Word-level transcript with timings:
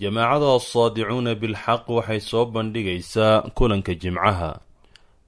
jamaacada 0.00 0.48
assaadicuuna 0.58 1.34
bilxaq 1.42 1.88
waxay 1.96 2.20
soo 2.20 2.44
bandhigaysaa 2.54 3.40
kulanka 3.58 3.94
jimcaha. 3.94 4.60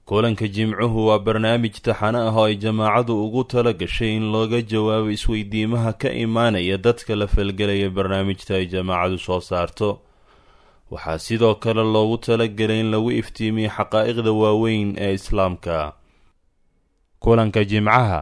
Kulanka 0.05 0.47
jimcuhu 0.47 1.07
waa 1.07 1.19
barnaamij 1.19 1.75
taxano 1.85 2.19
ah 2.27 2.35
oo 2.37 2.45
ay 2.45 2.55
jamaacadu 2.55 3.13
ugu 3.25 3.43
tala 3.43 3.73
gashay 3.73 4.15
in 4.17 4.31
looga 4.31 4.61
jawaabo 4.61 5.09
isweydiimaha 5.11 5.93
ka 5.93 6.09
imaanaya 6.11 6.77
dadka 6.77 7.15
la 7.15 7.27
falgelaya 7.27 7.89
barnaamijta 7.89 8.55
ay 8.55 8.65
jamaacadu 8.65 9.17
soo 9.19 9.39
saarto. 9.39 9.99
Waxaa 10.91 11.17
sidoo 11.19 11.55
kale 11.55 11.83
loogu 11.83 12.17
talagelay 12.17 12.79
in 12.79 12.91
lagu 12.91 13.11
iftiimiyo 13.11 13.69
xaqaa'iqda 13.69 14.31
waaweyn 14.31 14.95
ee 14.97 15.13
islaamka. 15.13 15.93
Kulanka 17.19 17.63
jimcaha 17.63 18.19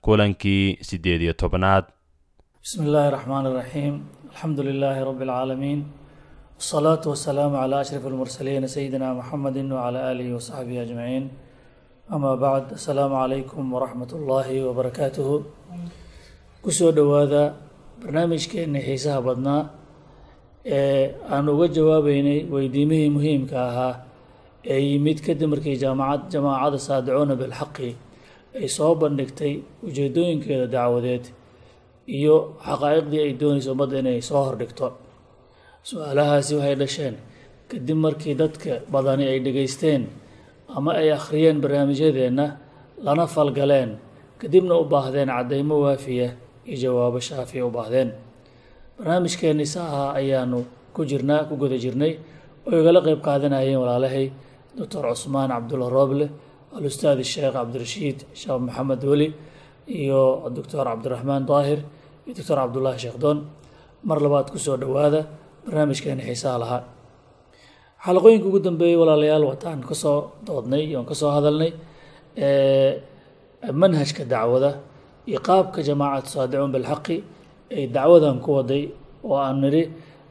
kulankii 0.00 0.78
siddeed 0.80 1.22
iyo 1.22 1.32
tobnaad. 1.32 1.84
Bismi 2.62 2.86
illaahi 2.86 3.10
raxmaan 3.10 3.46
iraxiim 3.46 3.94
الحمد 4.33 4.59
لله 4.67 4.95
رب 5.09 5.21
العالمين 5.27 5.79
والصلاة 6.57 7.03
والسلام 7.11 7.51
على 7.63 7.75
أشرف 7.83 8.03
المرسلين 8.07 8.67
سيدنا 8.75 9.07
محمد 9.19 9.57
وعلى 9.75 9.99
آله 10.11 10.27
وصحبه 10.35 10.75
أجمعين 10.85 11.23
أما 12.15 12.35
بعد 12.45 12.63
السلام 12.79 13.11
عليكم 13.23 13.63
ورحمة 13.73 14.11
الله 14.19 14.47
وبركاته 14.67 15.29
كسو 16.65 16.89
دواذا 16.99 17.43
برنامج 18.01 18.41
كأن 18.51 18.73
حيسها 18.87 19.19
بدنا 19.27 19.57
aan 21.35 21.45
uga 21.53 21.67
jawaabeynay 21.77 22.39
weydiimihii 22.53 23.09
muhiimka 23.15 23.57
ahaa 23.69 23.93
ee 24.73 24.79
yimid 24.89 25.17
kadib 25.25 25.49
markii 25.53 25.75
jaamacad 25.83 26.21
jamaacada 26.33 26.77
saadicuuna 26.87 27.35
bilxaqi 27.41 27.89
ay 28.59 28.67
soo 28.77 28.93
bandhigtay 29.01 29.53
ujeedooyinkeeda 29.87 30.65
dacwadeed 30.75 31.25
iyo 32.16 32.36
xaqaa'iqdii 32.66 33.20
ay 33.26 33.32
doonayso 33.40 33.68
ummadda 33.74 33.96
inay 34.02 34.18
soo 34.28 34.42
hordhigto 34.46 34.86
su'aalahaasi 35.88 36.52
waxay 36.58 36.76
dhasheen 36.82 37.14
kadib 37.70 37.98
markii 38.04 38.34
dadka 38.42 38.72
badani 38.92 39.24
ay 39.32 39.38
dhegaysteen 39.46 40.02
ama 40.76 40.90
ay 41.00 41.08
akhriyeen 41.18 41.58
barnaamijyadeenna 41.62 42.46
lana 43.06 43.24
falgaleen 43.34 43.90
kadibna 44.40 44.74
u 44.82 44.84
baahdeen 44.92 45.28
caddaymo 45.36 45.74
waafiya 45.84 46.28
iyo 46.66 46.76
jawaabo 46.82 47.18
shaafiya 47.28 47.62
u 47.66 47.70
baahdeen. 47.76 48.10
Barnaamijkeenni 48.98 49.66
saaha 49.74 50.04
ayaanu 50.20 50.58
ku 50.94 51.00
jirnaa 51.10 51.44
ku 51.48 51.54
guda 51.62 51.76
jirnay 51.84 52.12
oo 52.66 52.76
igala 52.80 53.00
qeyb 53.06 53.20
qaadanayeen 53.26 53.78
walaalahay 53.82 54.26
doctor 54.78 55.02
cusmaan 55.10 55.50
cabdulla 55.54 55.88
rooble 55.96 56.26
alustaad 56.76 57.18
sheekh 57.32 57.52
cabdirashiid 57.56 58.18
sheekh 58.40 58.58
maxamed 58.66 59.02
weli 59.10 59.28
iyo 60.00 60.20
doctor 60.56 60.84
cabdiraxmaan 60.90 61.42
daahir 61.50 61.80
iyo 62.30 62.34
doctor 62.38 62.56
cabdullaahi 62.62 62.98
sheekdoon 63.04 63.38
mar 64.08 64.18
labaad 64.24 64.46
ku 64.54 64.58
soo 64.66 64.76
dhowaada 64.82 65.20
barnaamijkeeni 65.66 66.22
xiisaha 66.28 66.56
lahaa 66.62 66.82
xalaqooyinka 68.04 68.46
ugu 68.50 68.58
dambeeyey 68.66 68.96
walaalayaal 69.02 69.44
wataan 69.50 69.80
ka 69.88 69.94
soo 70.02 70.18
doodnay 70.46 70.84
oon 70.96 71.06
ka 71.10 71.14
soo 71.20 71.30
hadalnay 71.36 71.70
manhajka 73.80 74.22
dacwada 74.32 74.70
iyo 75.28 75.38
qaabka 75.46 75.78
jamaacatu 75.88 76.28
saadicuun 76.34 76.72
bilxaqi 76.74 77.16
ay 77.76 77.84
dacwadan 77.96 78.36
ku 78.44 78.50
waday 78.58 78.82
oo 79.28 79.36
aan 79.44 79.56
nidhi 79.62 79.82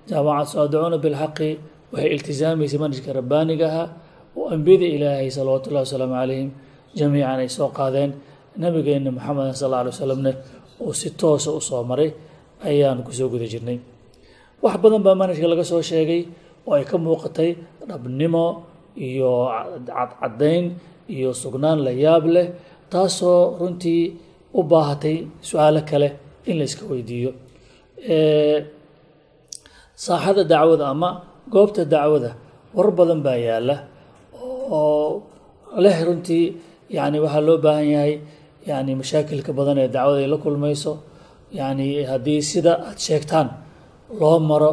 jaamacatu 0.09 0.49
saadicuuna 0.55 0.97
bilxaqi 1.05 1.49
waxay 1.93 2.09
iltisaamaysay 2.15 2.79
manhajka 2.83 3.09
rabbaaniga 3.19 3.65
ahaa 3.71 3.87
oo 4.37 4.45
ambiyada 4.55 4.85
ilaahay 4.95 5.29
salawaatu 5.37 5.65
ullahi 5.69 5.85
wasalaamu 5.87 6.15
calayhim 6.19 6.49
jamiican 6.97 7.39
ay 7.43 7.49
soo 7.57 7.69
qaadeen 7.79 8.11
nabigeena 8.61 9.11
maxameden 9.17 9.53
sal 9.61 9.67
alla 9.69 9.77
alay 9.85 9.91
wasalamne 9.95 10.31
uu 10.85 10.93
si 10.99 11.09
toosa 11.19 11.49
u 11.57 11.61
soo 11.67 11.83
maray 11.89 12.09
ayaan 12.69 12.99
ku 13.05 13.11
soo 13.17 13.29
guda 13.33 13.45
jirnay. 13.53 13.77
Wax 14.63 14.75
badan 14.83 15.01
baa 15.05 15.15
manhajka 15.19 15.47
laga 15.51 15.63
soo 15.71 15.81
sheegay 15.89 16.21
oo 16.67 16.73
ay 16.77 16.83
ka 16.89 16.95
muuqatay 17.05 17.49
dhabnimo 17.89 18.45
iyo 19.07 19.31
cadcaddayn 19.87 20.65
iyo 21.15 21.29
sugnaan 21.41 21.79
la 21.85 21.91
yaab 22.03 22.23
leh 22.35 22.47
taasoo 22.91 23.41
runtii 23.59 24.03
u 24.53 24.61
baahatay 24.71 25.17
su'aalo 25.47 25.81
kale 25.89 26.09
in 26.49 26.55
la 26.59 26.63
iska 26.69 26.83
weydiiyo. 26.91 27.31
Saaxada 30.03 30.43
dacwada 30.51 30.85
ama 30.93 31.09
goobta 31.53 31.83
dacwada 31.93 32.31
war 32.75 32.89
badan 32.97 33.19
baa 33.25 33.37
yaalla 33.47 33.75
oo 34.71 35.23
leh 35.83 35.97
runtii 36.07 36.45
yani 36.95 37.17
waxaa 37.23 37.43
loo 37.47 37.57
baahan 37.65 37.87
yahay 37.95 38.13
yani 38.69 38.91
mashaakilka 39.01 39.51
badan 39.59 39.77
ee 39.83 39.89
dacwada 39.95 40.19
ay 40.23 40.27
la 40.33 40.37
kulmayso 40.45 40.91
yani 41.59 41.87
haddii 42.11 42.41
sida 42.51 42.73
aad 42.89 42.97
sheegtaan 43.07 43.47
loo 44.19 44.37
maro 44.49 44.71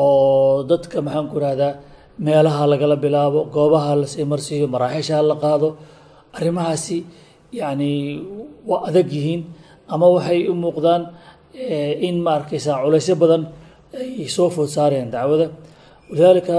oo 0.00 0.62
dadka 0.70 0.96
maxaan 1.06 1.26
ku 1.32 1.36
rahdaa 1.44 1.72
meelaha 2.26 2.62
lagala 2.72 2.96
bilaabo 3.04 3.40
goobaha 3.54 3.92
la 4.00 4.06
sii 4.12 4.24
marsiiyo 4.32 4.66
maraaxisha 4.74 5.16
la 5.30 5.36
qaado 5.44 5.68
arrimahaasi 6.36 6.98
yani 7.60 7.90
waa 8.70 8.80
adag 8.88 9.08
yihiin 9.16 9.42
ama 9.94 10.06
waxay 10.16 10.40
u 10.50 10.54
muuqdaan 10.64 11.02
in 12.08 12.16
ma 12.24 12.30
arkaysaa 12.38 12.76
culaysyo 12.84 13.14
badan 13.22 13.42
ay 14.00 14.28
soo 14.36 14.48
food 14.54 14.68
saareen 14.76 15.08
dacwada. 15.14 15.46
Walidaalika 16.08 16.56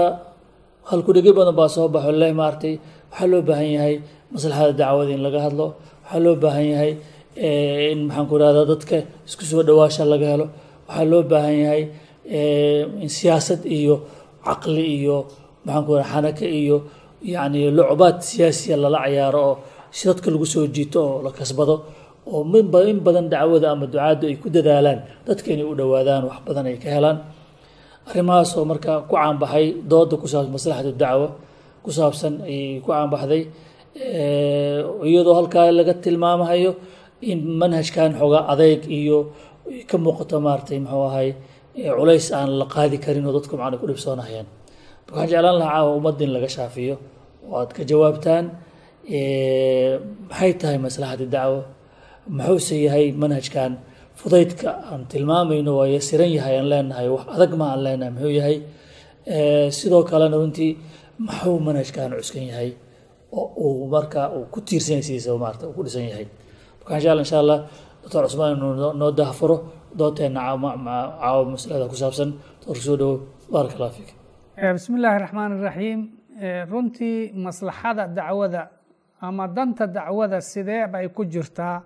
halkudhegi 0.90 1.32
badan 1.38 1.54
baa 1.60 1.68
soo 1.76 1.86
baxo 1.94 2.10
leh 2.22 2.30
maaragtay 2.40 2.74
waxaa 3.10 3.28
loo 3.32 3.42
baahan 3.48 3.68
yahay 3.76 3.94
maslaxada 4.34 4.72
dacwada 4.80 5.10
in 5.16 5.22
laga 5.26 5.40
hadlo 5.46 5.66
waxaa 6.04 6.20
loo 6.24 6.36
baahan 6.42 6.66
yahay 6.72 6.92
in 7.92 7.98
maxaan 8.08 8.26
ku 8.30 8.34
rahdaa 8.42 8.66
dadka 8.72 8.96
isku 9.28 9.44
soo 9.50 9.62
dhawaasha 9.68 10.04
laga 10.12 10.26
helo. 10.32 10.46
Waxaa 10.88 11.06
loo 11.10 11.22
baahan 11.32 11.56
yahay 11.64 11.82
in 13.04 13.08
siyaasad 13.16 13.60
iyo 13.78 13.94
caqli 14.46 14.84
iyo 15.00 15.16
maxaan 15.66 15.84
ku 15.86 15.92
raha 15.98 16.08
xanaka 16.12 16.44
iyo 16.60 16.76
yacni 17.32 17.60
lucbaad 17.76 18.16
siyaasiya 18.28 18.76
lala 18.82 18.98
cayaaro 19.04 19.40
oo 19.50 19.54
si 19.96 20.02
dadka 20.08 20.28
lagu 20.32 20.46
soo 20.54 20.66
jiito 20.74 21.00
oo 21.10 21.16
la 21.24 21.30
kasbado 21.38 21.74
oo 22.28 22.42
in 22.90 22.98
badan 23.06 23.26
dacwada 23.32 23.66
ama 23.72 23.86
ducaaddu 23.92 24.24
ay 24.30 24.36
ku 24.42 24.48
dadaalaan 24.56 24.98
dadka 25.26 25.48
inay 25.54 25.66
u 25.72 25.74
dhowaadaan 25.78 26.22
wax 26.28 26.38
badan 26.46 26.66
ay 26.70 26.76
ka 26.82 26.88
helaan. 26.96 27.18
Arrimahaas 28.08 28.50
oo 28.58 28.64
markaa 28.70 28.98
ku 29.08 29.14
caanbaxay 29.16 29.66
dooda 29.90 30.14
ku 30.22 30.26
saabsan 30.32 30.52
maslaxatu 30.56 30.92
dacwa 31.02 31.28
ku 31.84 31.90
saabsan 31.96 32.34
ayay 32.48 32.80
ku 32.84 32.88
caanbaxday 32.92 33.42
iyadoo 33.94 35.34
halkaa 35.38 35.70
laga 35.78 35.94
tilmaamahayo 36.04 36.72
in 37.30 37.38
manhajkan 37.60 38.10
xoogaa 38.20 38.42
adeyg 38.52 38.82
iyo 39.00 39.18
ka 39.90 39.96
muuqato 40.04 40.36
maaratay 40.46 40.78
muxuu 40.84 41.04
ahay 41.10 41.28
culays 41.98 42.26
aan 42.38 42.50
la 42.60 42.66
qaadi 42.74 42.96
karin 43.04 43.26
oo 43.28 43.32
dadku 43.36 43.54
macna 43.60 43.76
ku 43.80 43.86
dhibsoonayaan 43.90 44.46
marka 45.06 45.14
waxaan 45.20 45.28
jeclaan 45.32 45.56
lahaa 45.62 45.74
caawa 45.78 45.90
ummadda 45.98 46.24
laga 46.36 46.48
shaafiyo 46.56 46.94
oo 47.50 47.54
aad 47.60 47.70
ka 47.76 47.82
jawaabtaan 47.90 48.44
maxay 50.30 50.52
tahay 50.60 50.78
maslaxatu 50.86 51.26
dacwa 51.34 51.60
muxuuse 52.36 52.76
yahay 52.86 53.06
manhajkan 53.22 53.72
fudaydka 54.20 54.68
aan 54.90 55.02
tilmaamayno 55.10 55.70
waa 55.78 55.88
yasiran 55.96 56.30
yahay 56.38 56.54
aan 56.60 56.68
leenahay 56.72 57.06
wax 57.14 57.24
adag 57.36 57.52
ma 57.60 57.64
aan 57.72 57.80
leenahay 57.86 58.10
muxuu 58.16 58.32
yahay? 58.40 58.56
Sidoo 59.78 60.02
kalena 60.10 60.36
runtii 60.40 60.70
maxuu 61.26 61.56
manhajkan 61.68 62.08
cuskan 62.18 62.44
yahay 62.52 62.70
oo 63.40 63.46
uu 63.64 63.88
marka 63.94 64.20
uu 64.36 64.44
ku 64.52 64.60
tiirsan 64.60 65.02
sidiisa 65.06 65.30
maarata 65.44 65.64
uu 65.68 65.74
ku 65.76 65.82
dhisan 65.86 66.04
yahay. 66.10 66.26
Marka 66.80 66.94
insha 66.98 67.10
allah 67.12 67.24
insha 67.26 67.38
allah 67.42 67.58
doctor 68.02 68.22
cusmaan 68.26 68.52
inuu 68.56 68.92
noo 69.00 69.10
dahfuro 69.18 69.56
doodteena 69.98 70.40
caawa 71.20 71.44
masalada 71.52 71.86
ku 71.92 71.96
saabsan. 72.02 72.30
Doctor 72.60 72.76
soo 72.86 72.96
dhowo 73.00 73.14
baaraka 73.52 73.74
allah 73.78 73.92
fiik 73.96 74.10
bismi 74.76 74.96
illaahi 74.98 75.18
raxmaan 75.24 75.50
iraxiim 75.60 76.00
runtii 76.70 77.32
maslaxada 77.46 78.04
dacwada 78.16 78.62
ama 79.20 79.44
danta 79.56 79.86
dacwada 79.86 80.38
sidee 80.40 80.86
bay 80.92 81.08
ku 81.08 81.24
jirtaa? 81.24 81.82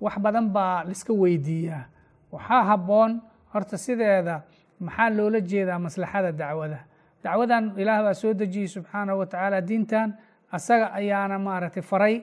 Wax 0.00 0.14
badan 0.24 0.46
baa 0.52 0.84
liska 0.84 1.12
weydiiyaa. 1.12 1.84
Waxaa 2.32 2.62
habboon 2.70 3.12
horta 3.52 3.76
sideeda 3.78 4.42
maxaa 4.80 5.10
loola 5.16 5.40
jeedaa 5.40 5.78
maslaxada 5.78 6.30
dacwada? 6.32 6.78
Dacwadan 7.24 7.64
ilaah 7.80 8.00
baa 8.06 8.14
soo 8.14 8.32
dejiyey 8.34 8.68
subxaanahu 8.68 9.18
wa 9.18 9.26
tacaala 9.26 9.60
diintan 9.60 10.08
asaga 10.56 10.86
ayaana 11.00 11.38
maaragtay 11.38 11.82
faray 11.82 12.14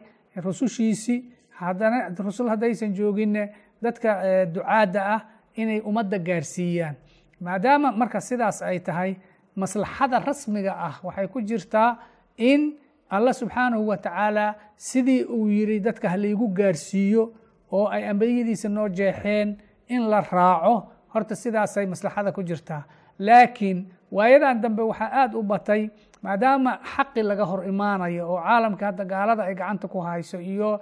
rusushiisii 0.46 1.20
haddana 1.60 2.10
rusul 2.20 2.50
haddaysan 2.50 2.94
jooginne 2.98 3.44
dadka 3.82 4.10
ducaadda 4.54 5.02
ah 5.16 5.22
inay 5.56 5.80
ummadda 5.90 6.18
gaarsiiyaan. 6.20 6.96
Maadaama 7.40 7.92
marka 7.92 8.20
sidaas 8.22 8.62
ay 8.62 8.80
tahay 8.80 9.12
maslaxada 9.56 10.20
rasmiga 10.20 10.74
ah 10.88 10.96
waxay 11.04 11.28
ku 11.28 11.42
jirtaa 11.42 11.98
in 12.38 12.62
allah 13.10 13.34
subxaanahu 13.34 13.88
wa 13.88 13.98
tacaala 13.98 14.56
sidii 14.76 15.24
uu 15.26 15.48
yiri 15.50 15.80
dadka 15.80 16.10
halaygu 16.10 16.48
gaarsiiyo 16.60 17.24
oo 17.72 17.88
ay 17.88 18.08
ambiyadiisa 18.10 18.70
noo 18.70 18.88
jeexeen 18.90 19.58
in 19.88 20.02
la 20.10 20.22
raaco. 20.22 20.90
Horta 21.14 21.36
sidaasay 21.36 21.86
maslaxada 21.86 22.32
ku 22.32 22.42
jirtaa. 22.44 22.84
Laakiin 23.20 23.86
waayadan 24.12 24.62
dambe 24.62 24.82
waxaa 24.82 25.12
aada 25.22 25.38
u 25.38 25.44
batay 25.44 25.90
maadaama 26.24 26.72
xaqi 26.96 27.22
laga 27.30 27.46
hor 27.46 27.62
imaanayo 27.72 28.24
oo 28.32 28.40
caalamka 28.44 28.86
hadda 28.90 29.04
gaalada 29.06 29.44
ay 29.44 29.56
gacanta 29.56 29.88
ku 29.88 30.00
hayso 30.00 30.38
iyo 30.40 30.80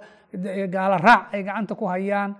gaalo 0.74 0.96
raac 1.06 1.22
ay 1.34 1.42
gacanta 1.42 1.74
ku 1.74 1.84
hayaan 1.92 2.30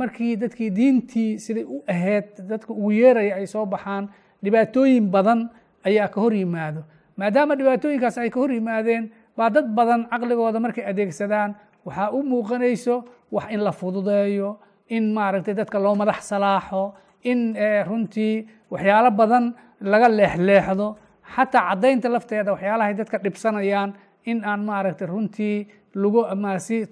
markii 0.00 0.36
dadkii 0.36 0.70
diintii 0.78 1.38
siday 1.38 1.64
u 1.64 1.82
ahayd 1.88 2.26
dadka 2.50 2.72
ugu 2.72 2.90
yeeraya 2.92 3.34
ay 3.36 3.46
soo 3.46 3.66
baxaan 3.66 4.08
dhibaatooyin 4.44 5.06
badan 5.10 5.50
ayaa 5.84 6.08
ka 6.08 6.20
hor 6.20 6.32
yimaado. 6.34 6.82
Maadaama 7.18 7.54
dhibaatooyinkaas 7.58 8.18
ay 8.18 8.30
ka 8.30 8.40
hor 8.40 8.50
yimaadeen 8.52 9.10
baa 9.36 9.50
dad 9.50 9.66
badan 9.78 10.06
caqligooda 10.10 10.58
markay 10.60 10.84
adeegsadaan 10.90 11.54
waxaa 11.86 12.10
u 12.16 12.22
muuqanayso 12.22 13.04
wax 13.32 13.46
in 13.54 13.60
la 13.66 13.72
fududeeyo 13.72 14.56
in 14.88 15.12
maaragtay 15.14 15.54
dadka 15.54 15.78
loo 15.78 15.94
madax 15.94 16.20
salaaxo 16.32 16.94
in 17.30 17.54
runtii 17.88 18.46
waxyaalo 18.72 19.10
badan 19.10 19.54
laga 19.80 20.08
leexleexdo 20.08 20.96
xataa 21.34 21.62
caddaynta 21.68 22.08
lafteeda 22.08 22.52
waxyaalahay 22.52 22.94
dadka 22.94 23.18
dhibsanayaan 23.24 23.90
in 24.30 24.44
aan 24.44 24.60
maaragtay 24.64 25.06
runtii 25.06 25.66
lagu 25.94 26.20
si 26.58 26.86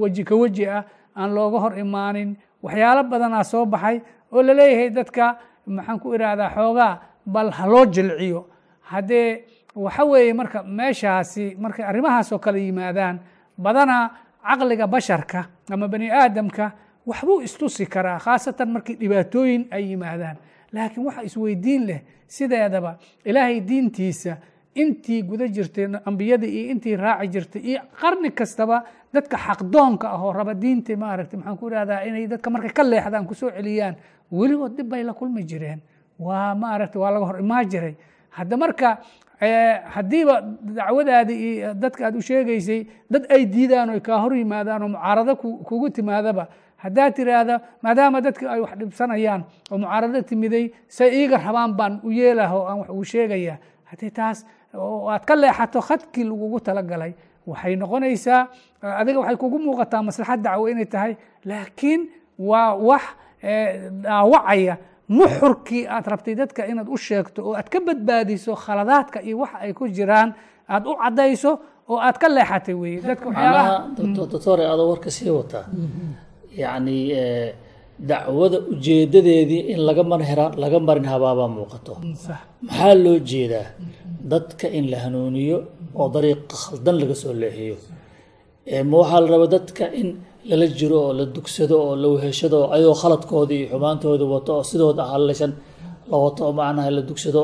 weji 0.00 0.24
ka 0.24 0.34
weji 0.36 0.66
ah 0.68 0.84
aan 1.16 1.34
looga 1.34 1.58
hor 1.60 1.74
imaanin. 1.78 2.36
Waxyaalo 2.62 3.02
badanaa 3.10 3.44
soo 3.44 3.66
baxay 3.66 4.00
oo 4.32 4.42
la 4.42 4.52
leeyahay 4.54 4.90
dadka 4.90 5.36
maxaan 5.66 5.98
ku 6.00 6.14
ihahdaa 6.14 6.50
xoogaa 6.54 7.00
bal 7.26 7.50
ha 7.50 7.66
loo 7.66 7.84
jilciyo. 7.86 8.46
Haddee 8.80 9.44
waxa 9.74 10.04
weeye 10.04 10.32
marka 10.34 10.62
meeshaasi 10.62 11.56
markay 11.58 11.84
arrimahaas 11.84 12.32
oo 12.32 12.38
kale 12.38 12.58
yimaadaan 12.60 13.20
badanaa 13.58 14.10
caqliga 14.46 14.86
basharka 14.86 15.44
ama 15.72 15.88
bani 15.88 16.10
aadamka 16.10 16.72
waxbuu 17.06 17.40
istusi 17.42 17.86
karaa 17.86 18.18
khaasatan 18.18 18.68
markii 18.70 18.96
dhibaatooyin 19.00 19.66
ay 19.70 19.90
yimaadaan 19.90 20.36
laakiin 20.72 21.06
waxa 21.06 21.22
isweydiin 21.22 21.86
leh 21.86 22.00
sideedaba 22.26 22.96
ilaahay 23.24 23.60
diintiisa 23.60 24.36
intii 24.74 25.22
guda 25.22 25.46
jirtay 25.48 25.86
ambiyada 26.04 26.46
iyo 26.46 26.70
intii 26.72 26.96
raaci 26.96 27.28
jirtay 27.28 27.62
iyo 27.62 27.80
qarni 28.00 28.30
kastaba 28.30 28.84
dadka 29.14 29.36
xaqdoonka 29.36 30.06
ah 30.10 30.22
oo 30.24 30.32
raba 30.32 30.54
diinta 30.54 30.96
maaragtay 30.96 31.36
maxaan 31.38 31.56
ku 31.58 31.68
ihahdaa 31.70 32.00
inay 32.08 32.26
dadka 32.26 32.50
markay 32.50 32.72
ka 32.72 32.82
leexdaan 32.82 33.26
ku 33.26 33.34
soo 33.34 33.50
celiyaan 33.50 33.94
weligood 34.32 34.76
dib 34.76 34.88
bay 34.88 35.02
la 35.04 35.12
kulmi 35.12 35.44
jireen. 35.44 35.80
Waa 36.18 36.54
maaragtay 36.54 37.00
waa 37.02 37.10
laga 37.12 37.26
hor 37.26 37.38
imaan 37.40 37.68
jiray. 37.68 37.94
Hadda 38.30 38.56
marka 38.56 38.98
haddiiba 39.94 40.40
dacwadaadi 40.62 41.34
iyo 41.34 41.74
dadka 41.74 42.06
aad 42.06 42.16
u 42.16 42.22
sheegaysay 42.22 42.86
dad 43.10 43.26
ay 43.28 43.44
diidaan 43.46 43.90
o 43.90 44.00
kaa 44.00 44.18
hor 44.22 44.32
yimaadaan 44.36 44.82
oo 44.82 44.88
mucaarado 44.88 45.36
kugu 45.36 45.90
timaadaba 45.90 46.48
haddaad 46.84 47.12
tiraahda 47.16 47.54
maadaama 47.82 48.20
dadka 48.26 48.44
ay 48.54 48.60
wax 48.64 48.72
dhibsanayaan 48.80 49.42
oo 49.70 49.78
mucaarado 49.78 50.22
timiday 50.30 50.64
say 50.88 51.08
iiga 51.18 51.36
rabaan 51.46 51.72
baan 51.78 52.00
u 52.06 52.10
yeelaha 52.10 52.54
oo 52.58 52.66
aan 52.70 52.78
wax 52.82 52.88
uu 52.90 53.04
sheegaya. 53.04 53.54
Haddii 53.90 54.10
taas 54.10 54.38
oo 54.74 55.08
aad 55.12 55.24
ka 55.28 55.34
leexato 55.36 55.80
khadkii 55.88 56.24
lagugu 56.30 56.58
talagalay 56.60 57.12
waxay 57.46 57.74
noqonaysaa 57.76 58.42
adiga 59.00 59.18
waxay 59.20 59.36
kugu 59.42 59.58
muuqataa 59.58 60.02
maslaxad 60.08 60.40
dacwo 60.42 60.68
inay 60.72 60.86
tahay. 60.94 61.12
Laakiin 61.44 62.00
waa 62.38 62.74
wax 62.88 63.02
dhaawacaya. 64.02 64.76
Nuxurkii 65.08 65.84
aad 65.94 66.06
rabtay 66.12 66.34
dadka 66.34 66.64
inaad 66.66 66.88
u 66.88 66.96
sheegto 66.96 67.40
oo 67.46 67.54
aad 67.58 67.68
ka 67.68 67.78
badbaadiso 67.86 68.54
khaladaadka 68.64 69.18
iyo 69.22 69.38
waxa 69.42 69.58
ay 69.64 69.72
ku 69.78 69.84
jiraan 69.88 70.30
aad 70.68 70.86
u 70.86 70.94
caddayso 70.96 71.50
oo 71.90 71.98
aad 72.00 72.16
ka 72.22 72.28
leexatay 72.28 72.74
weye 72.74 73.00
dadka 73.02 73.26
waxyaalaha 73.28 73.74
doctore 74.32 74.64
adoo 74.72 74.88
warka 74.92 75.10
sii 75.10 75.30
wataa 75.30 75.64
yacni 76.60 76.96
dacwada 78.10 78.58
ujeedadeedii 78.72 79.62
in 79.72 79.80
laga 79.88 80.02
marhera 80.12 80.46
laga 80.62 80.78
marin 80.88 81.06
habaabaa 81.12 81.48
muuqato. 81.56 81.92
Maxaa 82.66 82.94
loo 83.04 83.18
jeedaa? 83.30 83.66
Dadka 84.32 84.66
in 84.78 84.84
la 84.92 84.96
hanuuniyo 85.04 85.58
oo 86.00 86.08
dariiqa 86.14 86.54
khaldan 86.64 86.96
laga 87.02 87.14
soo 87.22 87.32
leexiyo. 87.42 87.76
Ma 88.90 88.94
waxaa 89.02 89.20
la 89.24 89.28
rabaa 89.34 89.50
dadka 89.56 89.84
in 90.00 90.08
lala 90.50 90.66
jiro 90.78 90.96
oo 91.06 91.12
la 91.18 91.24
dugsado 91.34 91.76
oo 91.86 91.94
la 92.02 92.08
weheshado 92.14 92.56
oo 92.62 92.68
ayagoo 92.74 92.96
khaladkoodii 93.02 93.58
iyo 93.62 93.68
xumaantoodii 93.72 94.28
wato 94.34 94.50
oo 94.58 94.64
sidooda 94.70 95.02
hallaysan 95.12 95.52
la 96.10 96.16
wato 96.24 96.40
oo 96.48 96.52
macnaha 96.58 96.90
la 96.96 97.02
dugsado 97.08 97.42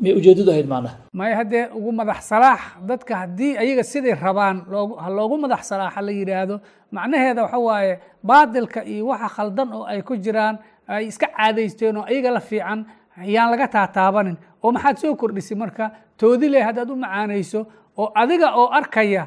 miyay 0.00 0.14
ujeedadu 0.18 0.50
ahayd 0.52 0.68
macnaha 0.72 0.96
may 1.12 1.32
haddee 1.38 1.64
ugu 1.78 1.90
madax 1.92 2.20
salaax 2.30 2.60
dadka 2.88 3.14
haddii 3.22 3.52
ayaga 3.62 3.82
siday 3.92 4.14
rabaan 4.14 4.56
ha 5.02 5.08
loogu 5.16 5.36
madax 5.44 5.62
salaaxa 5.70 6.00
la 6.06 6.12
yidhaahdo 6.12 6.56
macnaheeda 6.92 7.42
waxa 7.42 7.58
waaye 7.68 7.92
baadilka 8.22 8.80
iyo 8.84 9.06
waxa 9.10 9.28
khaldan 9.36 9.68
oo 9.72 9.84
ay 9.92 10.02
ku 10.02 10.14
jiraan 10.16 10.58
ay 10.86 11.06
iska 11.10 11.26
caadaysteen 11.36 11.96
oo 11.96 12.04
ayaga 12.10 12.30
la 12.30 12.40
fiican 12.40 12.86
yaan 13.34 13.50
laga 13.50 13.66
taataabanin. 13.68 14.36
Oo 14.62 14.70
maxaad 14.72 14.96
soo 15.02 15.14
kordhisay 15.18 15.56
marka 15.58 15.90
toodile 16.16 16.62
haddaad 16.62 16.90
u 16.90 16.96
macaanayso 16.96 17.60
oo 17.98 18.08
adiga 18.14 18.54
oo 18.54 18.70
arkaya 18.78 19.26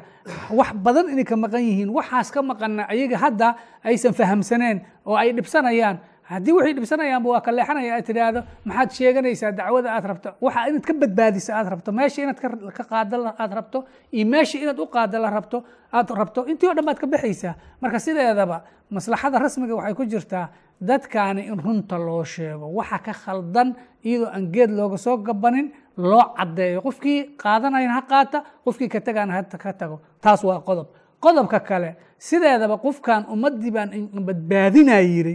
wax 0.50 0.72
badan 0.84 1.12
inay 1.12 1.24
ka 1.28 1.36
maqan 1.36 1.60
yihiin 1.68 1.90
waxaas 1.92 2.32
ka 2.32 2.40
maqanna 2.42 2.88
ayaga 2.88 3.16
hadda 3.24 3.48
aysan 3.84 4.12
fahamsaneen 4.16 4.80
oo 5.06 5.16
ay 5.16 5.32
dhibsanayaan 5.36 5.96
haddii 6.30 6.52
waxay 6.56 6.72
dhibsanayaanba 6.76 7.28
waa 7.30 7.40
ka 7.46 7.50
leexanaya 7.52 7.94
aad 7.96 8.04
tidhaahdo 8.06 8.40
maxaad 8.64 8.90
sheeganaysaa 8.96 9.52
dacwada 9.52 9.88
aad 9.96 10.04
rabto. 10.10 10.30
Waxa 10.40 10.68
inaad 10.68 10.84
ka 10.86 10.92
badbaadisa 10.94 11.50
aad 11.58 11.68
rabto. 11.72 11.90
Meesha 11.92 12.22
inaad 12.22 12.38
ka 12.78 12.84
qaada 12.90 13.16
aad 13.38 13.52
rabto 13.58 13.84
iyo 14.12 14.26
meesha 14.26 14.58
inaad 14.58 14.78
u 14.78 14.86
qaada 14.86 15.18
la 15.18 15.30
rabto 15.30 15.64
aad 15.92 16.10
rabto. 16.10 16.46
Intii 16.46 16.68
o 16.70 16.74
dhan 16.74 16.84
baad 16.84 16.98
ka 16.98 17.06
baxaysaa. 17.06 17.54
Marka 17.80 17.98
sideedaba 17.98 18.62
maslaxada 18.90 19.38
rasmiga 19.38 19.74
waxay 19.74 19.94
ku 19.94 20.04
jirtaa 20.04 20.48
dadkaani 20.80 21.42
in 21.50 21.58
runta 21.58 21.98
loo 21.98 22.24
sheego. 22.24 22.66
Waxa 22.78 22.98
ka 22.98 23.12
khaldan 23.12 23.74
iyadoo 24.04 24.30
aan 24.32 24.52
geed 24.52 24.70
looga 24.70 24.96
soo 24.98 25.16
gabanin 25.18 25.72
loo 25.96 26.22
caddeeyo. 26.38 26.80
Qofkii 26.82 27.36
qaadanayana 27.42 27.94
ha 27.98 28.02
qaata 28.02 28.38
qofkii 28.64 28.88
ka 28.88 29.00
tagana 29.00 29.32
ha 29.34 29.42
ka 29.58 29.72
tago. 29.72 30.00
Taas 30.20 30.42
waa 30.44 30.60
qodob 30.60 30.86
qodobka 31.24 31.60
kale 31.68 31.90
sideedaba 32.18 32.76
qofkan 32.84 33.20
ummaddii 33.34 33.70
baan 33.76 33.90
badbaadinaa 34.28 35.00
yiri 35.12 35.34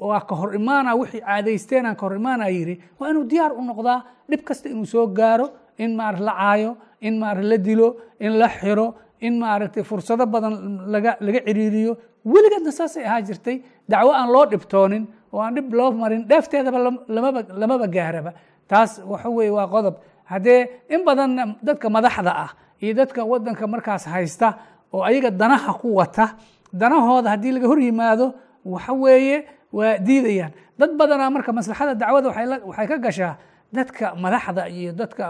waa 0.00 0.20
ka 0.28 0.34
hor 0.40 0.50
imaana 0.54 0.90
wixii 1.00 1.20
caadaysteenaan 1.26 1.96
ka 1.96 2.02
hor 2.06 2.14
imaana 2.16 2.48
yiri 2.56 2.74
waa 2.98 3.08
inuu 3.10 3.24
diyaar 3.30 3.52
u 3.52 3.62
noqdaa 3.70 3.98
dhib 4.30 4.42
kasta 4.48 4.68
inuu 4.68 4.86
soo 4.86 5.06
gaaro 5.06 5.46
in 5.78 5.96
maar 5.96 6.18
la 6.20 6.32
caayo 6.40 6.76
in 7.00 7.18
maar 7.18 7.36
la 7.42 7.56
dilo 7.56 7.88
in 8.20 8.32
la 8.38 8.48
xiro 8.48 8.94
in 9.20 9.38
maaragtay 9.38 9.82
fursado 9.84 10.26
badan 10.26 10.54
laga 10.92 11.16
laga 11.20 11.40
ciriiriyo. 11.46 11.92
Weligeedna 12.32 12.70
saasay 12.78 13.04
ahaa 13.06 13.22
jirtay 13.22 13.56
dacwo 13.88 14.10
aan 14.12 14.28
loo 14.34 14.44
dhibtoonin 14.50 15.04
oo 15.32 15.40
aan 15.40 15.54
dhib 15.54 15.72
loo 15.78 15.90
marin 15.92 16.22
dheefteedaba 16.28 16.78
lamaba 17.08 17.40
lamaba 17.60 17.86
gaaraba. 17.86 18.32
Taas 18.68 18.98
waxa 19.06 19.28
weeye 19.30 19.50
waa 19.50 19.66
qodob. 19.74 19.94
Haddee 20.30 20.60
in 20.94 21.04
badan 21.06 21.56
dadka 21.62 21.88
madaxda 21.90 22.32
ah 22.44 22.50
iyo 22.82 22.94
dadka 22.94 23.24
wadanka 23.24 23.66
markaas 23.66 24.04
haysta 24.06 24.48
oo 24.92 25.02
ayaga 25.08 25.30
danaha 25.30 25.72
ku 25.80 25.94
wata. 25.98 26.26
Danahooda 26.72 27.30
haddii 27.30 27.52
laga 27.56 27.66
hor 27.68 27.78
yimaado 27.80 28.26
waxa 28.64 28.92
weeye 28.92 29.38
waa 29.72 29.98
diidayaan. 29.98 30.52
Dad 30.78 30.90
badanaa 30.98 31.30
marka 31.30 31.52
maslaxada 31.52 31.94
dacwada 31.94 32.28
waxay 32.68 32.86
ka 32.90 32.96
gashaa 32.98 33.34
dadka 33.72 34.14
madaxda 34.14 34.68
iyo 34.68 34.92
dadka 34.92 35.24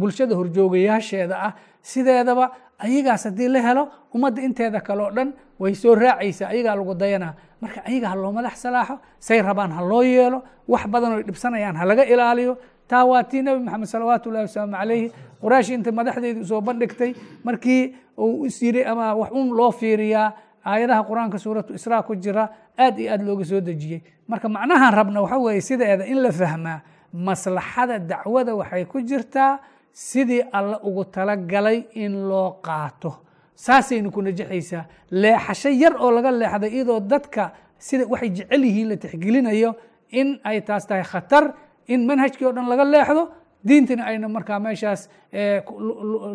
bulshada 0.00 0.34
horjoogayaasheeda 0.38 1.34
ah. 1.46 1.52
Sideedaba 1.82 2.50
ayagaas 2.78 3.24
haddii 3.24 3.48
la 3.48 3.60
helo 3.66 3.82
ummadda 4.14 4.42
inteeda 4.42 4.80
kale 4.80 5.02
oo 5.02 5.10
dhan 5.10 5.28
way 5.58 5.74
soo 5.74 5.94
raacaysaa. 5.94 6.48
Ayagaa 6.50 6.74
lagu 6.78 6.94
dayanaa 6.94 7.34
marka 7.62 7.80
ayaga 7.86 8.08
ha 8.10 8.14
loo 8.16 8.32
madax 8.32 8.54
salaaxo 8.62 8.98
say 9.18 9.38
rabaan 9.42 9.70
ha 9.72 9.82
loo 9.82 10.02
yeelo 10.02 10.42
wax 10.68 10.84
badan 10.92 11.12
oo 11.12 11.22
dhibsanayaan 11.22 11.76
ha 11.76 11.84
laga 11.86 12.04
ilaaliyo 12.04 12.58
taa 12.88 13.04
waa 13.04 13.22
tii 13.24 13.42
nebi 13.42 13.64
maxamed 13.64 13.86
salawaatu 13.88 14.28
ullahi 14.30 14.44
wasalaamu 14.46 14.76
calayhi. 14.76 15.12
Quraysh 15.42 15.70
intay 15.70 15.92
madaxdeedii 15.92 16.40
u 16.40 16.46
soo 16.46 16.60
bandhigtay 16.60 17.14
markii 17.44 17.94
uu 18.18 18.46
is 18.46 18.62
ama 18.86 19.14
wax 19.14 19.30
un 19.32 19.48
loo 19.56 19.70
fiiriyaa 19.70 20.32
aayadaha 20.64 21.02
qur'aanka 21.04 21.38
suuratu 21.38 21.74
israa 21.74 22.02
ku 22.02 22.14
jira 22.16 22.48
aad 22.78 22.98
iyo 22.98 23.12
aad 23.12 23.22
looga 23.22 23.44
soo 23.44 23.60
dejiyey 23.60 24.00
marka 24.28 24.48
macnahan 24.48 24.94
rabna 24.94 25.20
waxa 25.22 25.38
weeye 25.38 25.60
sideeda 25.60 26.06
in 26.06 26.22
la 26.22 26.32
fahmaa 26.32 26.80
maslaxada 27.12 27.98
dacwada 27.98 28.54
waxay 28.56 28.84
ku 28.84 29.00
jirtaa 29.00 29.58
sidii 29.92 30.42
alla 30.52 30.80
ugu 30.82 31.04
talagalay 31.04 31.84
in 31.94 32.28
loo 32.28 32.58
qaato. 32.62 33.14
Saasaynu 33.54 34.10
ku 34.12 34.20
najaxaysaa. 34.22 34.84
Leexasho 35.10 35.68
yar 35.70 35.94
oo 36.00 36.10
laga 36.10 36.30
leexday 36.30 36.70
iyadoo 36.70 37.00
dadka 37.00 37.52
sida 37.78 38.04
waxay 38.08 38.30
jecel 38.30 38.64
yihiin 38.64 38.88
la 38.88 38.96
tixgelinayo 38.96 39.76
in 40.10 40.38
ay 40.44 40.60
taas 40.60 40.86
tahay 40.86 41.02
khatar 41.04 41.54
in 41.92 42.00
manhajkii 42.10 42.46
o 42.48 42.52
dhan 42.56 42.66
laga 42.72 42.84
leexdo 42.94 43.22
diintina 43.68 44.02
ayna 44.10 44.28
markaa 44.36 44.58
meeshaas 44.66 45.00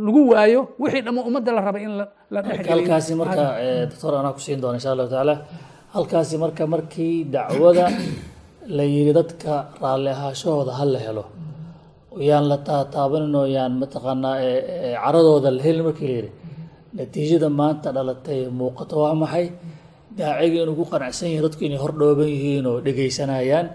lagu 0.06 0.22
waayo 0.32 0.62
wixii 0.84 1.02
dhammo 1.06 1.22
ummadda 1.30 1.52
la 1.58 1.62
rabay 1.68 1.84
in 1.88 1.94
la 2.00 2.06
halkaasi 2.74 3.14
marka 3.22 3.44
doctor 3.92 4.12
anaa 4.20 4.34
kusiin 4.38 4.60
doona 4.64 4.78
insha 4.80 4.90
allahu 4.94 5.10
tacaala 5.14 5.36
halkaasi 5.96 6.36
marka 6.44 6.64
markii 6.74 7.14
dacwada 7.36 7.86
la 8.78 8.84
yiri 8.94 9.12
dadka 9.20 9.54
raalli 9.82 10.10
ahaashahooda 10.16 10.72
ha 10.80 10.86
la 10.94 11.00
helo 11.06 11.24
yaan 12.30 12.46
la 12.52 12.58
taataabanin 12.70 13.36
oo 13.42 13.46
yaan 13.58 13.74
mataqaanaa 13.82 14.36
caradooda 15.04 15.50
la 15.58 15.62
helin 15.66 15.84
markii 15.88 16.08
la 16.08 16.16
yiri 16.18 16.32
natiijada 16.98 17.48
maanta 17.60 17.88
dhalatay 17.96 18.40
muuqato 18.60 18.96
waa 19.04 19.16
maxay? 19.24 19.48
Daaciga 20.18 20.58
inuu 20.64 20.76
ku 20.80 20.86
qanacsan 20.92 21.28
yahay 21.32 21.44
dadku 21.48 21.62
inay 21.68 21.80
hor 21.84 21.92
dhooban 22.00 22.28
yihiin 22.36 22.66
oo 22.72 22.78
dhegaysanayaan 22.86 23.68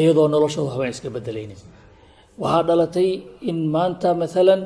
iyadoo 0.00 0.26
noloshooda 0.34 0.68
waxba 0.70 0.88
iska 0.94 1.08
bedelaynin. 1.16 1.58
Waxaa 2.42 2.62
dhalatay 2.68 3.08
in 3.50 3.58
maanta 3.74 4.08
maalan 4.20 4.60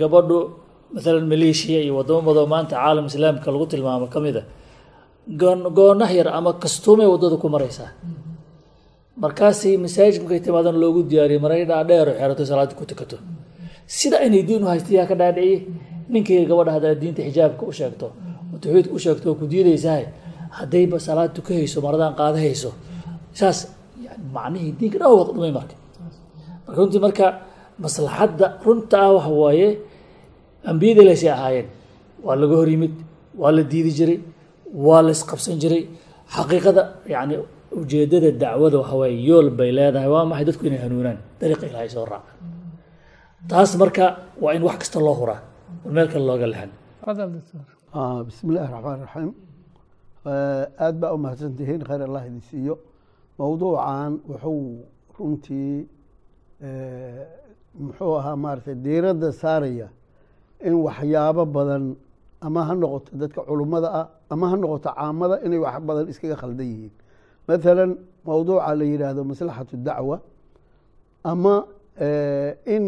gabadhu 0.00 0.38
maalan 0.94 1.26
maleeshiya 1.32 1.80
iyo 1.84 1.92
wadamo 1.98 2.46
maanta 2.54 2.74
caalam 2.80 3.06
islaamka 3.10 3.48
lagu 3.54 3.66
tilmaamo 3.72 4.06
ka 4.14 4.18
mid 4.24 4.36
a 4.40 4.42
goonah 5.78 6.10
yar 6.18 6.28
ama 6.38 6.50
kastuumay 6.62 7.06
waddada 7.12 7.36
ku 7.42 7.48
maraysaa. 7.54 7.90
Markaasay 9.22 9.76
masaajid 9.84 10.22
markay 10.22 10.40
timaadana 10.46 10.78
loogu 10.82 11.00
diyaariyo 11.10 11.40
maray 11.44 11.62
dhaadheer 11.70 12.08
oo 12.08 12.16
xerato 12.20 12.44
salaada 12.50 12.74
ku 12.78 12.84
tukato. 12.90 13.16
Sida 13.86 14.16
inay 14.26 14.42
diin 14.48 14.62
u 14.64 14.66
haysta 14.72 14.90
yaa 14.98 15.06
ka 15.10 15.14
dhaadhiciyey? 15.20 15.58
Ninkii 16.12 16.46
gabadha 16.50 16.72
haddaad 16.76 16.98
diinta 17.02 17.22
xijaabka 17.28 17.62
u 17.70 17.72
sheegto 17.78 18.06
tawxiidka 18.62 18.92
u 18.96 18.98
sheegto 19.04 19.28
ku 19.38 19.44
diidaysahay 19.52 20.04
haddayba 20.58 20.98
salaad 21.06 21.30
tukahayso 21.36 21.78
maradaan 21.86 22.14
qaadahayso 22.20 22.70
saas 23.38 23.58
macnihii 24.36 24.72
diinka 24.78 24.98
dha 25.02 25.06
waa 25.18 25.50
marka. 25.58 25.74
Marka 26.66 26.78
runtii 26.80 27.02
marka 27.06 27.26
maslaxadda 27.84 28.46
runtaa 28.66 29.04
ah 29.06 29.12
waxa 29.16 29.32
waaye 29.42 29.68
ambiyada 30.70 31.02
ahaayeen 31.36 31.68
waa 32.26 32.36
laga 32.42 32.54
hor 32.60 32.68
yimid 32.74 32.94
waa 33.40 33.52
la 33.56 33.62
diidi 33.72 33.90
jiray 33.98 34.18
waa 34.86 35.00
la 35.06 35.10
isqabsan 35.16 35.56
jiray. 35.62 35.84
Xaqiiqada 36.34 36.82
yani 37.14 37.34
ujeedada 37.80 38.30
dacwada 38.42 38.76
waxa 38.82 38.94
waaye 39.02 39.16
yool 39.28 39.46
bay 39.58 39.70
leedahay 39.78 40.10
waa 40.14 40.24
maxay 40.30 40.44
dadku 40.48 40.62
inay 40.68 40.80
hanuunaan? 40.84 41.18
Dariiqa 41.40 41.64
ilaahay 41.70 41.90
soo 41.96 42.06
raacan 42.12 42.34
taas 43.48 43.76
marka 43.76 44.04
waa 44.40 44.54
in 44.56 44.62
wax 44.62 44.76
kasta 44.82 44.98
loo 45.00 45.14
huraa 45.20 45.40
oo 45.84 45.90
meel 45.92 46.08
kale 46.12 46.24
looga 46.30 46.46
lehan 46.52 46.70
ah, 47.92 48.22
bismi 48.26 48.56
raxmaan 48.56 49.00
raxiim 49.04 49.32
eh, 50.30 50.64
aad 50.84 50.96
baa 51.00 51.12
u 51.16 51.18
mahadsantihiin 51.24 51.82
khayr 51.88 52.02
allah 52.08 52.22
idin 52.28 52.42
siiyo 52.50 52.74
mowduucan 53.38 54.12
wuxuu 54.28 54.84
runtii 55.18 55.86
eh, 56.62 57.26
muxuu 57.80 58.14
ahaa 58.18 58.36
maaragtay 58.36 58.74
diiradda 58.74 59.32
saaraya 59.32 59.88
in 60.66 60.74
waxyaabo 60.86 61.44
badan 61.46 61.96
ama 62.40 62.60
ha 62.66 62.74
noqoto 62.74 63.10
dadka 63.16 63.40
culummada 63.48 63.88
ah 64.00 64.06
ama 64.30 64.50
ha 64.50 64.56
noqoto 64.56 64.88
caamada 64.94 65.36
inay 65.46 65.58
wax 65.58 65.80
badan 65.88 66.08
iskaga 66.08 66.36
khaldan 66.36 66.66
yihiin. 66.66 66.92
Mathalan 67.48 67.90
mowduuca 68.26 68.74
la 68.78 68.84
yidhaahdo 68.84 69.24
maslaxatu 69.24 69.76
dacwa 69.76 70.20
ama 71.24 71.66
eh, 72.00 72.54
in 72.66 72.84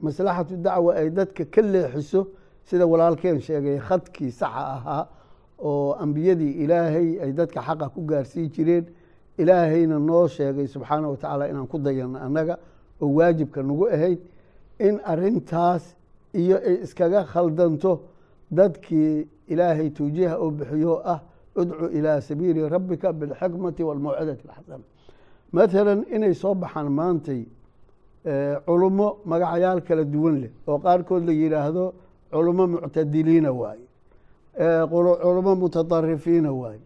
maslaxatu 0.00 0.56
dacwa 0.56 0.94
ay 0.94 1.10
dadka 1.10 1.44
ka 1.44 1.62
leexiso 1.62 2.26
sida 2.64 2.86
walaalkeen 2.86 3.40
sheegay 3.40 3.78
khadkii 3.78 4.30
saxa 4.30 4.64
ahaa 4.76 5.08
oo 5.58 5.92
ambiyadii 6.04 6.52
ilaahay 6.64 7.08
ay 7.22 7.32
dadka 7.32 7.60
xaqa 7.60 7.88
ku 7.94 8.00
gaarsii 8.10 8.48
jireen 8.54 8.86
ilaahayna 9.42 9.98
noo 9.98 10.26
sheegay 10.28 10.66
subxaana 10.66 11.08
wa 11.08 11.16
tacaala 11.16 11.48
inaan 11.50 11.66
ku 11.66 11.78
dayano 11.78 12.18
annaga 12.26 12.58
oo 13.02 13.08
waajibka 13.18 13.62
nagu 13.62 13.84
ahayd 13.96 14.18
in 14.78 15.00
arintaas 15.12 15.84
iyo 16.34 16.56
ay 16.68 16.76
iskaga 16.84 17.24
khaldanto 17.32 17.92
dadkii 18.50 19.26
ilaahay 19.52 19.90
tawjiiha 19.90 20.36
oo 20.38 20.50
bixiyo 20.50 20.94
ah 21.12 21.20
udcu 21.60 21.86
ilaa 21.98 22.20
sabiili 22.20 22.68
rabbika 22.68 23.12
bilxikmati 23.12 23.82
walmawcidati 23.88 24.42
alxasana 24.48 24.84
mathalan 25.52 26.00
inay 26.14 26.34
soo 26.34 26.54
baxaan 26.54 26.88
maantay 26.98 27.42
eh, 28.30 28.56
culummo 28.66 29.08
magacyaal 29.24 29.80
kala 29.86 30.04
duwan 30.04 30.36
leh 30.42 30.50
oo 30.68 30.78
qaarkood 30.78 31.22
la 31.28 31.32
yidhaahdo 31.32 31.84
culummo 32.32 32.64
muctadiliina 32.74 33.50
waaye 33.60 33.84
eh, 34.62 34.82
culummo 34.90 35.52
mutaطarifiina 35.62 36.52
waaye. 36.52 36.80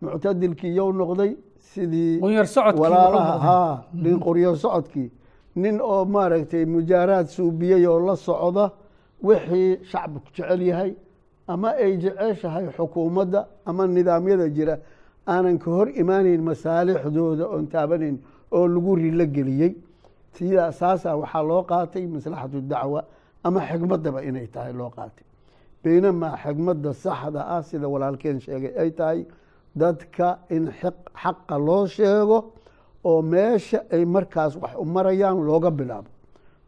Muctadilkii 0.00 0.76
yow 0.78 0.92
noqday 0.92 1.36
sidii 1.60 2.20
walaalaha 2.20 3.84
qoryo 4.24 4.56
socodkii. 4.56 5.10
Nin 5.56 5.80
oo 5.80 6.04
maaragtay 6.04 6.64
mujaaraad 6.64 7.26
suubiyey 7.26 7.86
oo 7.86 8.00
la 8.06 8.16
socda 8.16 8.70
wixii 9.22 9.78
shacbiku 9.90 10.28
jecel 10.34 10.62
yahay 10.62 10.94
ama 11.46 11.70
ay 11.70 11.96
jeceshahay 11.96 12.66
xukuumadda 12.76 13.46
ama 13.66 13.86
nidaamyada 13.86 14.48
jira 14.48 14.78
aanan 15.26 15.58
ka 15.58 15.70
hor 15.70 15.88
imaanayn 15.88 16.42
masaalixdooda 16.42 17.44
oon 17.48 17.66
taabanayn 17.66 18.18
oo 18.52 18.66
lagu 18.68 18.96
rilo 18.96 19.26
geliyey. 19.26 19.74
Sidaa 20.32 20.72
saasaa 20.72 21.16
waxaa 21.16 21.42
loo 21.42 21.62
qaatay 21.62 22.06
maslaxatu 22.06 22.60
dacwa 22.60 23.04
ama 23.42 23.60
xikmaddaba 23.68 24.22
inay 24.22 24.46
tahay 24.46 24.72
loo 24.72 24.90
qaatay. 24.90 25.26
Baynamaa 25.82 26.36
xikmadda 26.42 26.90
saxda 26.94 27.40
ah 27.54 27.62
sida 27.62 27.88
walaalkeen 27.88 28.40
sheegay 28.40 28.72
ay 28.82 28.90
tahay 28.90 29.26
dadka 29.76 30.38
in 30.50 30.70
xaqa 30.72 31.58
loo 31.58 31.86
sheego 31.86 32.52
oo 33.04 33.22
meesha 33.22 33.82
ay 33.90 34.04
markaas 34.04 34.56
wax 34.56 34.74
u 34.78 34.84
marayaan 34.84 35.38
looga 35.46 35.70
bilaabo. 35.70 36.08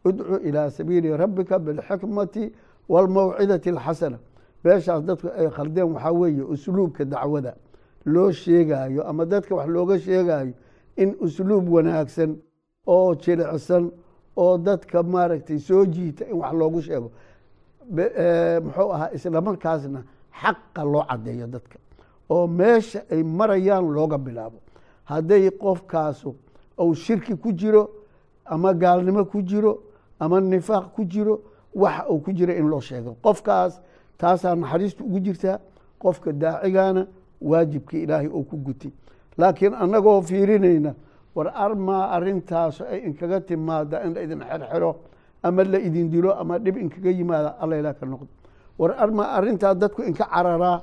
Udcu 0.05 0.35
ilaa 0.47 0.69
sabiili 0.69 1.17
rabbika 1.17 1.59
bilxikmati 1.59 2.51
walmawcidati 2.89 3.69
alxasana. 3.69 4.17
Meeshaas 4.63 5.03
dadku 5.03 5.27
ay 5.37 5.49
khaldeen 5.49 5.93
waxaa 5.93 6.11
weeye 6.11 6.43
usluubka 6.43 7.05
dacwada 7.05 7.55
loo 8.05 8.31
sheegaayo 8.31 9.03
ama 9.07 9.25
dadka 9.25 9.55
wax 9.55 9.67
looga 9.67 9.99
sheegaayo 9.99 10.53
in 10.97 11.15
usluub 11.19 11.69
wanaagsan 11.69 12.35
oo 12.87 13.15
jilicsan 13.15 13.91
oo 14.37 14.57
dadka 14.57 15.03
maaragtay 15.03 15.59
soo 15.59 15.85
jiita 15.85 16.25
in 16.25 16.33
wax 16.41 16.53
loogu 16.53 16.81
sheego. 16.81 17.11
Eh, 17.97 18.61
muxuu 18.63 18.91
ahaa 18.93 19.09
isla 19.13 19.41
markaasna 19.41 20.03
xaqa 20.41 20.83
loo 20.83 21.03
caddeeyo 21.09 21.47
dadka 21.47 21.77
oo 22.33 22.47
meesha 22.47 22.99
ay 23.11 23.21
marayaan 23.23 23.85
looga 23.95 24.17
bilaabo. 24.17 24.57
Hadday 25.11 25.49
qofkaasu 25.63 26.29
uu 26.79 26.93
shirki 26.95 27.35
ku 27.35 27.49
jiro 27.59 27.83
ama 28.45 28.73
gaalnimo 28.73 29.25
ku 29.31 29.41
jiro 29.49 29.71
ama 30.19 30.39
nifaaq 30.41 30.85
ku 30.95 31.03
jiro 31.05 31.33
waxa 31.75 32.03
uu 32.11 32.19
ku 32.25 32.31
jira 32.37 32.53
in 32.59 32.67
loo 32.71 32.79
sheego. 32.81 33.15
Qofkaas 33.23 33.81
taasaa 34.17 34.55
naxariistu 34.55 35.03
ugu 35.03 35.19
jirtaa 35.19 35.57
qofka 35.99 36.31
daacigana 36.41 37.07
waajibkii 37.41 38.03
ilaahay 38.03 38.27
uu 38.27 38.43
ku 38.43 38.57
gutay 38.57 38.91
laakiin 39.37 39.73
annagoo 39.73 40.21
fiirinayna 40.21 40.91
war 41.35 41.47
armaa 41.55 42.03
arintaasu 42.15 42.83
ay 42.91 42.99
inkaga 43.07 43.39
timaada 43.41 44.03
in 44.05 44.13
la 44.13 44.21
idin 44.21 44.39
xerxero 44.49 44.91
ama 45.43 45.63
la 45.63 45.79
idin 45.79 46.09
dilo 46.11 46.31
ama 46.41 46.59
dhib 46.59 46.77
inkaga 46.77 47.09
yimaada 47.11 47.49
alla 47.61 47.75
ilaa 47.79 47.93
ka 47.93 48.05
noqdo. 48.05 48.27
War 48.79 48.91
armaa 49.03 49.27
arintaa 49.37 49.73
dadku 49.75 50.01
inka 50.03 50.25
cararaa 50.33 50.81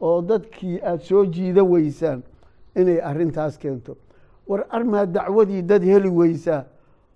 oo 0.00 0.22
dadkii 0.22 0.80
aada 0.82 0.98
soo 1.02 1.24
jiida 1.26 1.62
weysaan 1.64 2.22
inay 2.76 3.00
arintaas 3.00 3.58
keento. 3.58 3.96
War 4.48 4.64
armaa 4.70 5.06
dacwadii 5.06 5.62
dad 5.62 5.82
heli 5.82 6.08
weysaa 6.08 6.64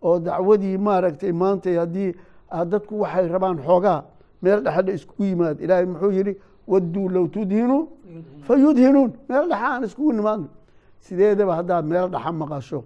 oo 0.03 0.19
dacwadii 0.19 0.79
maaragtay 0.79 1.33
maanta 1.33 1.71
haddii 1.81 2.15
dadku 2.71 3.01
waxay 3.01 3.29
rabaan 3.29 3.59
xoogaa 3.67 4.05
meel 4.43 4.61
dhexedha 4.65 4.93
iskugu 4.93 5.25
yimaad. 5.25 5.61
Ilaahay 5.61 5.87
muxuu 5.87 6.11
yidhi 6.13 6.37
wadduu 6.69 7.09
low 7.09 7.27
tudhinuu 7.29 7.89
fa 8.47 8.55
yudhinuun 8.57 9.13
meel 9.29 9.49
dhexa 9.49 9.67
aan 9.73 9.85
iskugu 9.85 10.13
nimaadno 10.13 10.49
sideedaba 11.01 11.55
haddaad 11.57 11.85
meel 11.87 12.09
dhexa 12.11 12.33
maqasho 12.33 12.85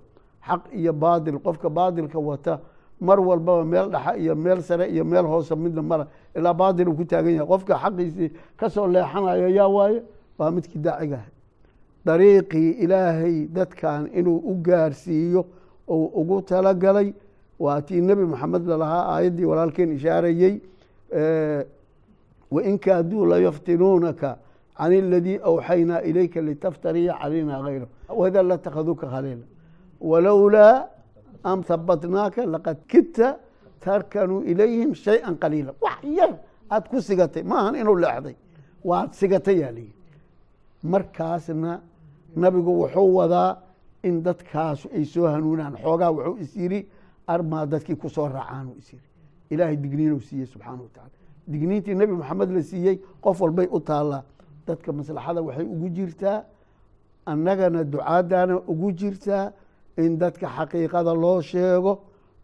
xaq 0.49 0.63
iyo 0.73 0.93
baadil 0.93 1.39
qofka 1.39 1.69
baadilka 1.71 2.19
wata 2.19 2.61
mar 3.01 3.21
walbaba 3.21 3.65
meel 3.65 3.91
dhexa 3.91 4.17
iyo 4.17 4.35
meel 4.35 4.63
sare 4.63 4.87
iyo 4.91 5.05
meel 5.05 5.25
hoose 5.27 5.55
midna 5.57 5.83
mara. 5.83 6.07
Ilaa 6.37 6.55
baadil 6.55 6.89
uu 6.89 6.95
ku 6.97 7.05
taagan 7.05 7.33
yahay. 7.35 7.47
Qofka 7.47 7.75
xaqiisii 7.83 8.31
ka 8.57 8.69
soo 8.71 8.87
leexanayo 8.87 9.49
yaa 9.49 9.69
waaye 9.69 10.03
waa 10.39 10.51
midkii 10.51 10.79
daacigaha 10.79 11.27
dariiqii 12.07 12.71
ilaahay 12.85 13.47
dadkan 13.57 14.09
inuu 14.15 14.39
u 14.51 14.55
gaarsiiyo 14.63 15.45
uu 15.89 16.07
ugu 16.21 16.43
talagalay 16.43 17.13
waa 17.59 17.81
tii 17.83 18.01
nebi 18.01 18.23
maxamed 18.27 18.67
lalahaa 18.67 19.05
aayaddii 19.15 19.45
walaalkeen 19.45 19.93
ishaarayey 19.97 20.55
wain 22.51 22.79
kaaduu 22.79 23.27
layaftinuunaka 23.27 24.39
can 24.79 24.93
اladii 24.93 25.39
awxaynaa 25.49 26.01
ilayka 26.03 26.41
litaftariya 26.41 27.15
calayna 27.21 27.63
hayra 27.63 27.87
wada 28.09 28.43
latakhaduuka 28.43 29.07
khaliila. 29.13 29.45
Walowlaa 30.01 30.87
an 31.45 31.63
habatnaaka 31.69 32.47
laqad 32.55 32.77
kidta 32.93 33.37
tarkanuu 33.85 34.43
ilayhim 34.51 34.95
shayئa 34.95 35.31
qaliila 35.43 35.73
wax 35.85 36.01
yar 36.19 36.33
aad 36.71 36.85
ku 36.91 36.99
sigatay 37.09 37.43
maahan 37.43 37.75
inuu 37.83 37.97
leexday 38.05 38.37
waad 38.85 39.11
sigatay 39.21 39.57
yaa 39.63 39.73
liyi 39.79 39.93
markaasna 40.83 41.81
nabigu 42.37 42.71
wuxuu 42.83 43.15
wadaa 43.17 43.57
in 44.03 44.23
dadkaasu 44.23 44.89
ay 44.97 45.05
soo 45.05 45.27
hanuunaan 45.27 45.75
xoogaa 45.83 46.11
wuxuu 46.17 46.37
is 46.45 46.57
yidhi 46.57 46.81
armaa 47.27 47.67
dadkii 47.67 47.97
ku 47.97 48.09
soo 48.09 48.29
raacaan 48.29 48.69
is 48.79 48.93
yidhi 48.93 49.09
ilaahay 49.51 49.77
digniinuu 49.77 50.21
siiyey 50.21 50.47
subxaana 50.47 50.83
wa 50.83 50.89
tacaala 50.95 51.17
digniintii 51.53 51.95
nebi 51.95 52.13
maxamed 52.13 52.51
la 52.57 52.63
siiyey 52.63 52.97
qof 53.25 53.41
walbay 53.41 53.67
u 53.71 53.81
taallaa 53.81 54.23
dadka 54.67 54.93
maslaxada 54.93 55.41
waxay 55.43 55.67
ugu 55.75 55.89
jirtaa 55.89 56.39
annagana 57.27 57.85
ducaadana 57.85 58.55
ugu 58.73 58.93
jirtaa 58.93 59.53
in 59.99 60.19
dadka 60.19 60.47
xaqiiqada 60.57 61.13
loo 61.15 61.41
sheego 61.43 61.93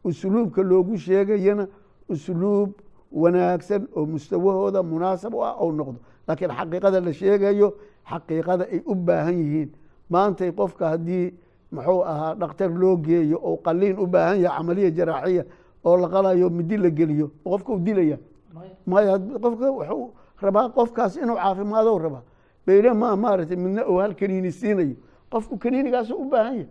usluubka 0.04 0.62
loogu 0.62 0.96
sheegayana 0.96 1.66
usluub 2.08 2.70
wanaagsan 3.12 3.82
oo 3.96 4.06
mustawahooda 4.06 4.82
munaasab 4.82 5.34
u 5.34 5.40
ah 5.44 5.54
ou 5.62 5.72
noqdo. 5.72 5.98
Laakiin 6.28 6.50
xaqiiqada 6.58 7.00
la 7.00 7.12
sheegayo 7.12 7.68
xaqiiqada 8.10 8.64
ay 8.72 8.80
u 8.86 8.94
baahan 8.94 9.36
yihiin. 9.38 9.70
Maantay 10.10 10.50
qofka 10.52 10.88
haddii 10.92 11.34
muxuu 11.72 12.02
ahaa 12.04 12.34
dhakhtar 12.34 12.70
loo 12.70 12.96
geeyo 12.96 13.38
oo 13.42 13.56
qaliin 13.56 13.98
u 13.98 14.06
baahan 14.06 14.40
yahay 14.40 14.56
camaliya 14.58 14.90
jaraaxiya 14.90 15.44
oo 15.84 15.96
la 15.96 16.08
qalayo 16.08 16.50
midi 16.50 16.76
la 16.76 16.90
geliyo 16.90 17.30
qofka 17.44 17.72
u 17.72 17.78
dilaya. 17.78 18.18
Maya 18.86 19.18
qofka 19.42 19.70
wuxuu 19.72 20.10
rabaa 20.42 20.68
qofkaas 20.68 21.16
inuu 21.16 21.36
caafimaado 21.36 21.98
rabaa. 21.98 22.22
Baynamaa 22.66 23.16
maaragtay 23.16 23.56
midna 23.56 23.82
uu 23.88 23.98
hal 24.00 24.14
kaniini 24.14 24.50
siinayo. 24.52 24.96
Qofku 25.30 25.56
kaniinigaasu 25.58 26.14
u 26.14 26.24
baahan 26.30 26.54
yahay 26.56 26.68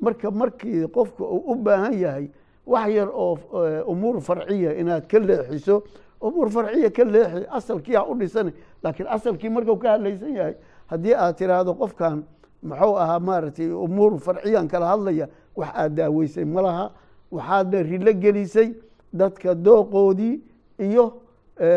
marka 0.00 0.30
markii 0.30 0.86
qofka 0.88 1.24
uu 1.24 1.52
u 1.52 1.54
baahan 1.54 1.94
yahay 1.98 2.28
wax 2.66 2.88
yar 2.90 3.08
oo 3.12 3.38
umuur 3.86 4.20
farciya 4.20 4.74
inaad 4.80 5.06
ka 5.06 5.18
leexiso 5.18 5.82
umuur 6.20 6.50
farciya 6.50 6.90
ka 6.90 7.04
leexi 7.04 7.46
asalkiiaa 7.50 8.04
u 8.06 8.14
dhisan 8.14 8.52
laakiin 8.82 9.08
asalkii 9.08 9.48
markuu 9.50 9.76
ka 9.76 9.90
hadlaysan 9.90 10.34
yahay 10.34 10.54
haddii 10.86 11.14
aad 11.14 11.36
tiraahdo 11.36 11.74
qofkan 11.74 12.22
muxuu 12.62 12.96
ahaa 12.98 13.20
maaragtay 13.20 13.70
umuur 13.72 14.18
farciyan 14.18 14.68
kala 14.68 14.86
hadlaya 14.86 15.28
wax 15.56 15.68
aad 15.74 15.94
daaweysay 15.96 16.44
ma 16.44 16.62
laha 16.62 16.90
waxaadna 17.32 17.82
rilo 17.82 18.12
gelisay 18.12 18.72
dadka 19.12 19.54
dooqoodii 19.54 20.40
iyo 20.78 21.12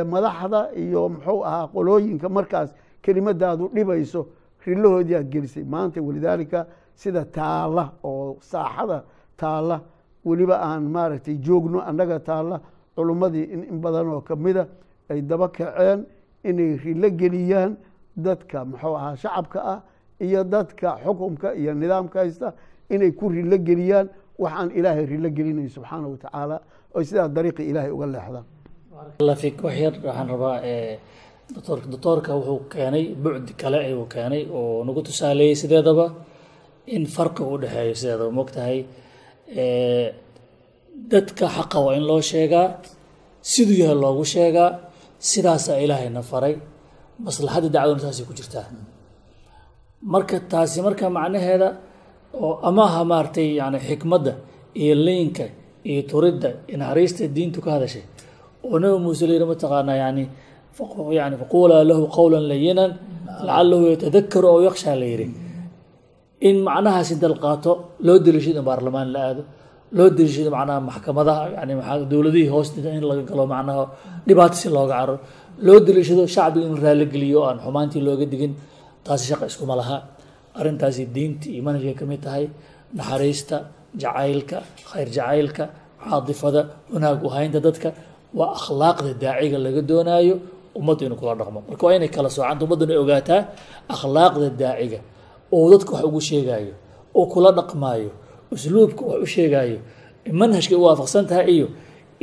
madaxda 0.05 0.69
iyo 0.75 1.09
muxuu 1.09 1.43
ahaa 1.45 1.67
qolooyinka 1.67 2.29
markaas 2.29 2.73
kelimadaadu 3.01 3.67
dhibayso 3.73 4.27
rilahoodii 4.65 5.15
aad 5.15 5.29
gelisay. 5.31 5.63
Maanta 5.63 6.01
walidaalika 6.01 6.65
sida 7.01 7.21
taalla 7.37 7.83
oo 8.09 8.37
saaxada 8.51 8.97
taalla 9.41 9.75
weliba 10.27 10.55
aan 10.67 10.83
maaragtay 10.95 11.35
joogno 11.45 11.79
annaga 11.89 12.17
taalla 12.29 12.57
culummadii 12.95 13.45
in 13.71 13.77
badan 13.83 14.07
oo 14.15 14.21
kamida 14.29 14.63
ay 15.11 15.19
daba 15.29 15.47
kaceen 15.57 15.99
inay 16.49 16.71
rilo 16.83 17.09
geliyaan 17.21 17.71
dadka 18.25 18.57
muxuu 18.69 18.95
ahaa 18.99 19.15
shacabka 19.23 19.59
ah 19.73 19.79
iyo 20.25 20.41
dadka 20.55 20.87
xukumka 21.03 21.47
iyo 21.61 21.71
nidaamka 21.81 22.17
haysta 22.23 22.47
inay 22.93 23.11
ku 23.19 23.25
rilo 23.35 23.57
geliyaan. 23.69 24.07
Waxaan 24.43 24.69
ilaahay 24.77 25.05
rilo 25.13 25.29
gelinayn 25.37 25.69
subxaana 25.75 26.07
wa 26.13 26.17
tacaala 26.23 26.57
oy 26.95 27.03
sidaa 27.09 27.27
dariiqi 27.35 27.63
ilaahay 27.71 27.91
uga 27.95 28.05
leexdaan 28.13 28.45
wax 29.27 29.41
yar 29.83 29.93
waxaan 30.07 30.27
rabaa 30.33 30.55
doctor 31.55 31.77
doctoorka 31.91 32.31
wuxuu 32.37 32.59
keenay 32.73 33.05
bucdi 33.23 33.53
kale 33.61 33.77
ayuu 33.87 34.05
keenay 34.13 34.43
oo 34.57 34.83
nagu 34.87 35.01
tusaaleeyey 35.07 35.55
sideedaba 35.61 36.05
in 36.95 37.03
farqi 37.15 37.41
u 37.53 37.55
dhexeeyo 37.61 37.93
sideedaba 37.99 38.31
mogtahay. 38.39 38.77
Dadka 41.11 41.45
xaqa 41.55 41.77
waa 41.85 41.93
in 41.97 42.03
loo 42.09 42.21
sheegaa 42.31 42.67
siduu 43.51 43.77
yahay 43.83 43.97
loogu 44.03 44.23
sheegaa 44.33 44.69
sidaasaa 45.29 45.77
ilaahayna 45.85 46.21
faray 46.31 46.53
maslaxadda 47.25 47.69
dacwaduna 47.75 48.01
saasay 48.05 48.25
ku 48.29 48.33
jirtaa. 48.39 48.65
Marka 50.13 50.35
taasi 50.51 50.79
marka 50.87 51.05
macnaheeda 51.17 51.69
oo 52.45 52.53
amaha 52.69 53.01
maaragtay 53.11 53.47
yani 53.59 53.77
xikmadda 53.87 54.33
iyo 54.81 54.95
leynka 55.07 55.45
iyo 55.89 56.01
turidda 56.11 56.49
iyo 56.69 56.77
naxariista 56.81 57.23
diintu 57.35 57.59
ka 57.65 57.69
hadashay 57.75 58.03
oo 58.65 58.75
nabi 58.81 58.97
muuse 59.05 59.23
la 59.29 59.33
yidhi 59.35 59.47
mataqaanaa 59.53 59.97
yani 60.03 60.23
yani 61.19 61.35
faquulaa 61.41 61.83
lahu 61.89 62.03
qowlan 62.17 62.43
layinan 62.51 62.91
lacalahu 63.47 63.83
yatadakaru 63.93 64.47
aw 64.53 64.59
yakshaa 64.67 64.95
la 65.01 65.05
yidhi 65.13 65.27
in 66.41 66.55
macnahaasi 66.67 67.13
dalqaato 67.23 67.71
loo 68.07 68.17
deliishado 68.25 68.59
in 68.61 68.65
baarlamaan 68.69 69.07
la 69.15 69.19
aado 69.27 69.41
loo 69.97 70.09
deliishado 70.17 70.49
macnaha 70.57 70.79
maxkamadaha 70.89 71.43
yani 71.57 71.73
dowladihii 72.11 72.49
hoostida 72.55 72.89
in 72.97 73.03
laga 73.09 73.23
galo 73.29 73.43
macnaha 73.53 73.83
dhibaato 74.27 74.55
si 74.61 74.67
looga 74.69 74.93
caro 74.99 75.15
loo 75.67 75.79
deliishado 75.87 76.23
shacbiga 76.35 76.65
in 76.71 76.77
raaligeliyo 76.85 77.39
aan 77.47 77.57
xumaantii 77.65 78.01
looga 78.07 78.25
digin 78.33 78.53
taasi 79.05 79.23
shaqa 79.31 79.45
iskuma 79.51 79.75
laha. 79.81 79.97
Arrintaasi 80.59 81.03
diinta 81.15 81.45
iyo 81.53 81.61
manhajka 81.65 81.93
ka 81.99 82.17
tahay 82.25 82.45
naxariista 82.97 83.57
jacaylka 84.01 84.57
khayr 84.89 85.07
jacaylka 85.17 85.63
caadifada 86.03 86.61
wanaag 86.93 87.19
uhaynta 87.27 87.59
dadka 87.67 87.89
waa 88.37 88.49
akhlaaqda 88.57 89.11
daaciga 89.23 89.57
laga 89.65 89.81
doonaayo 89.91 90.35
ummaddu 90.79 91.01
inuu 91.05 91.17
kula 91.21 91.33
dhaqmo. 91.39 91.59
Marka 91.69 91.83
waa 91.87 91.93
inay 91.97 92.09
kala 92.15 92.29
soocanta 92.35 92.61
ummadduna 92.65 92.93
ogaataa 93.03 93.41
akhlaaqda 93.93 94.47
daaciga 94.61 94.99
oo 95.55 95.65
dadka 95.73 95.91
wax 95.95 96.03
ugu 96.09 96.21
sheegaayo 96.29 96.73
oo 97.17 97.25
kula 97.31 97.49
dhaqmaayo 97.57 98.11
usluubka 98.53 99.01
wax 99.09 99.19
u 99.25 99.27
sheegaayo 99.35 99.77
manhajka 100.39 100.73
u 100.79 100.83
waafaqsan 100.87 101.25
tahay 101.29 101.45
iyo 101.55 101.67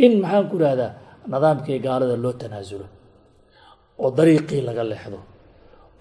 in 0.05 0.13
maxaan 0.23 0.45
ku 0.51 0.57
ihahdaa 0.63 0.91
nidaamkii 1.33 1.79
gaalada 1.85 2.17
loo 2.25 2.33
tanaasulo 2.41 2.87
oo 4.03 4.09
dariiqii 4.19 4.61
laga 4.69 4.83
leexdo 4.91 5.19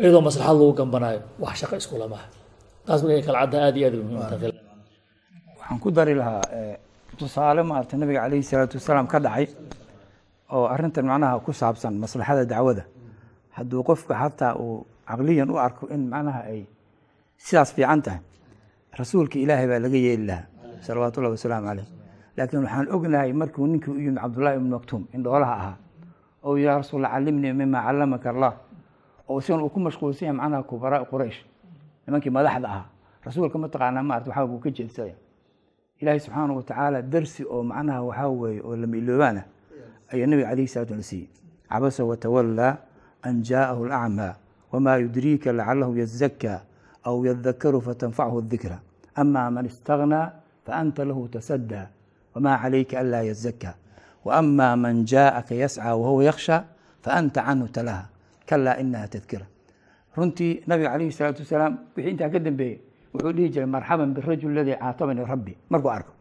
iyadoo 0.02 0.22
maslaxad 0.28 0.56
lagu 0.60 0.74
gambanaayo 0.80 1.20
wax 1.44 1.54
shaqo 1.62 1.76
iskulamaha 1.82 2.26
taas 2.86 3.00
markay 3.04 3.22
kala 3.28 3.38
cadda 3.44 3.58
aad 3.68 3.76
iyo 3.80 3.88
aad 3.90 3.96
waxaan 5.58 5.78
ku 5.84 5.88
dari 5.98 6.14
lahaa 6.20 6.42
tusaale 7.20 7.62
maarata 7.70 7.96
nabiga 8.02 8.20
calayhi 8.26 8.44
salaatu 8.50 8.76
wasalaam 8.80 9.08
ka 9.12 9.18
dhacay 9.26 9.46
oo 10.56 10.66
arrintan 10.74 11.06
macnaha 11.12 11.40
ku 11.46 11.52
saabsan 11.54 11.94
maslaxada 12.04 12.44
dacwada. 12.52 12.84
Hadduu 13.56 13.82
qofka 13.90 14.14
xataa 14.22 14.54
uu 14.64 14.86
caqliyan 15.08 15.50
u 15.54 15.56
arko 15.66 15.84
in 15.96 16.02
macnaha 16.14 16.42
ay 16.52 16.62
sidaas 17.38 17.74
fiican 17.74 18.02
tahay. 18.02 18.20
Rasuulka 18.98 19.40
ilaahay 19.40 19.68
baa 19.68 19.80
laga 19.82 19.98
yeeli 19.98 20.26
lahaa 20.30 20.46
salawaatu 20.86 21.20
ullahi 21.20 21.34
wasalaamu 21.38 21.66
caleyh 21.68 21.88
laakiin 22.38 22.62
waxaan 22.64 22.88
ognahay 22.94 23.34
markuu 23.34 23.68
ninkii 23.68 23.92
u 23.92 24.00
yimid 24.00 24.20
cabdullahi 24.22 24.56
ibnu 24.58 24.70
maktuum 24.76 25.04
in 25.14 25.24
dhoolaha 25.24 25.54
ahaa 25.56 25.76
oo 26.44 26.58
yaa 26.58 26.78
rasuul 26.78 27.06
callimnii 27.08 27.54
mima 27.54 27.80
callamaka 27.82 28.30
allah 28.30 28.54
oo 29.30 29.40
isagan 29.40 29.64
uu 29.66 29.70
ku 29.74 29.80
mashquulsan 29.80 30.26
yahay 30.28 30.38
macnaha 30.38 30.64
kubaraa 30.64 31.06
quraysh. 31.10 31.40
Nimankii 32.08 32.30
madaxda 32.30 32.68
ahaa. 32.70 32.86
Rasuulka 33.26 33.58
mataqaanaa 33.58 34.04
maarata 34.04 34.30
waxaa 34.30 34.46
uu 34.46 34.60
ka 34.60 34.70
jeedsaya 34.70 35.16
ilaahay 36.02 36.20
subxaana 36.20 36.54
watacaala 36.54 37.02
darsi 37.02 37.42
oo 37.50 37.64
macnaha 37.64 38.02
waxaa 38.04 38.28
weeye 38.30 38.62
oo 38.62 38.76
lama 38.76 38.96
iloobaana 38.98 39.42
ayaa 40.14 40.28
nabiga 40.28 40.50
calayhi 40.50 40.68
salatu 40.68 40.94
la 40.96 41.04
siiyey. 41.04 41.28
Cabasa 41.70 42.04
watawallaa 42.06 42.78
an 43.24 43.42
jaa'ahu 43.42 43.86
alacmaa 43.90 44.36
wamaa 44.72 44.98
yudriika 45.02 45.50
lacalahu 45.56 45.98
yazakaa 45.98 46.60
aw 47.04 47.26
yadakaru 47.26 47.82
fatanfachu 47.82 48.42
dikra 48.42 48.80
ama 49.16 49.52
man 49.52 49.66
istaghnaa 49.66 50.32
faanta 50.66 51.06
lahu 51.06 51.28
tasadaa 51.28 51.88
wamaa 52.36 52.58
calayka 52.58 53.00
anlaa 53.00 53.22
yazakaa 53.24 53.74
waama 54.26 54.76
man 54.76 55.06
jaaءaka 55.06 55.56
yascى 55.56 55.82
wahuwa 55.82 56.24
yakhsha 56.24 56.64
faanta 57.02 57.42
canhu 57.44 57.68
talaha 57.68 58.06
kalaa 58.46 58.78
inaha 58.80 59.08
tadkira 59.08 59.46
runtii 60.16 60.64
nabiga 60.68 60.90
calayhi 60.90 61.12
salaatu 61.12 61.42
wasalaam 61.44 61.78
wixii 61.98 62.12
intaa 62.12 62.30
ka 62.30 62.40
dambeeyey 62.40 62.80
wuxuu 63.14 63.32
dhihi 63.34 63.50
jiray 63.50 63.66
marxaban 63.68 64.14
birajul 64.14 64.54
ladii 64.54 64.76
caatabanii 64.80 65.26
rabbi 65.26 65.54
markuu 65.70 65.90
arko 65.92 66.12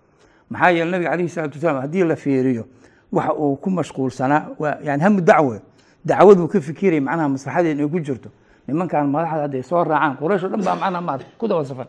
maxaa 0.50 0.70
yeele 0.70 0.90
nabiga 0.90 1.10
calayhi 1.10 1.28
salatu 1.28 1.56
wasalaam 1.58 1.80
haddii 1.82 2.04
la 2.04 2.16
fiiriyo 2.16 2.64
waxa 3.12 3.32
uu 3.34 3.56
ku 3.56 3.70
mashquulsanaa 3.70 4.46
waa 4.58 4.76
yani 4.82 5.02
hamu 5.02 5.20
dacwe 5.20 5.60
dacwaduu 6.04 6.48
ka 6.48 6.60
fikiraya 6.60 7.00
macnaha 7.00 7.28
maslaxadeen 7.28 7.80
ay 7.80 7.88
ku 7.88 8.00
jirto 8.00 8.28
nimankan 8.68 9.06
madaxda 9.10 9.42
hadday 9.46 9.62
soo 9.62 9.84
raacaan 9.84 10.16
quraysh 10.20 10.44
o 10.44 10.48
dhan 10.48 10.62
baa 10.64 10.76
macnaha 10.76 11.02
maarata 11.02 11.26
ku 11.38 11.46
daba 11.48 11.64
safan. 11.64 11.86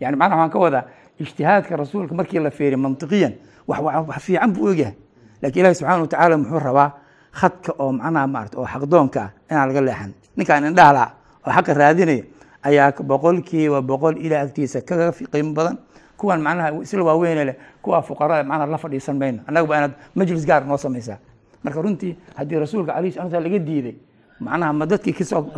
Yani 0.00 0.16
macnaha 0.16 0.38
waxaan 0.46 0.50
ka 0.52 0.58
wadaa 0.58 0.84
ijtihaadka 1.20 1.76
rasuulka 1.76 2.14
markii 2.14 2.38
la 2.38 2.50
fiiriyo 2.50 2.78
mantiqiyan 2.78 3.32
wax 3.66 4.22
fiican 4.22 4.52
buu 4.52 4.70
ogyahay. 4.70 4.94
Lakiin 5.42 5.60
ilahi 5.64 5.74
subxana 5.74 6.02
watacaala 6.02 6.36
muxuu 6.38 6.58
rabaa 6.58 6.90
khadka 7.32 7.72
oo 7.78 7.92
macnaha 7.92 8.26
maarata 8.26 8.58
oo 8.58 8.66
xaqdoonka 8.66 9.20
ah 9.20 9.30
inaan 9.50 9.68
laga 9.68 9.80
leexan. 9.80 10.12
Ninkaan 10.36 10.64
indhahala 10.70 11.04
oo 11.46 11.50
xaqa 11.52 11.74
raadinaya 11.74 12.22
ayaa 12.62 12.92
boqolkiiba 13.02 13.82
boqol 13.82 14.16
ilah 14.18 14.42
agtiisa 14.46 14.80
kaga 14.82 15.12
qiimo 15.12 15.52
badan. 15.54 15.78
Kuwan 16.18 16.40
macnaha 16.42 16.82
isla 16.82 17.02
waaweyne 17.04 17.44
leh 17.44 17.56
kuwa 17.82 18.02
fuqarada 18.02 18.42
macnaha 18.42 18.66
la 18.70 18.78
fadhiisan 18.78 19.18
mayno 19.18 19.42
annaga 19.46 19.66
ba 19.66 19.74
inaad 19.78 19.92
majlis 20.14 20.46
gaar 20.46 20.64
noo 20.66 20.76
samaysaa. 20.76 21.18
Marka 21.62 21.82
runtii 21.82 22.16
haddii 22.36 22.58
rasuulka 22.58 22.94
alayh 22.94 23.12
slam 23.12 23.30
laga 23.30 23.58
diiday 23.58 23.94
macnaha 24.40 24.72
ma 24.72 24.84
dadkii 24.86 25.12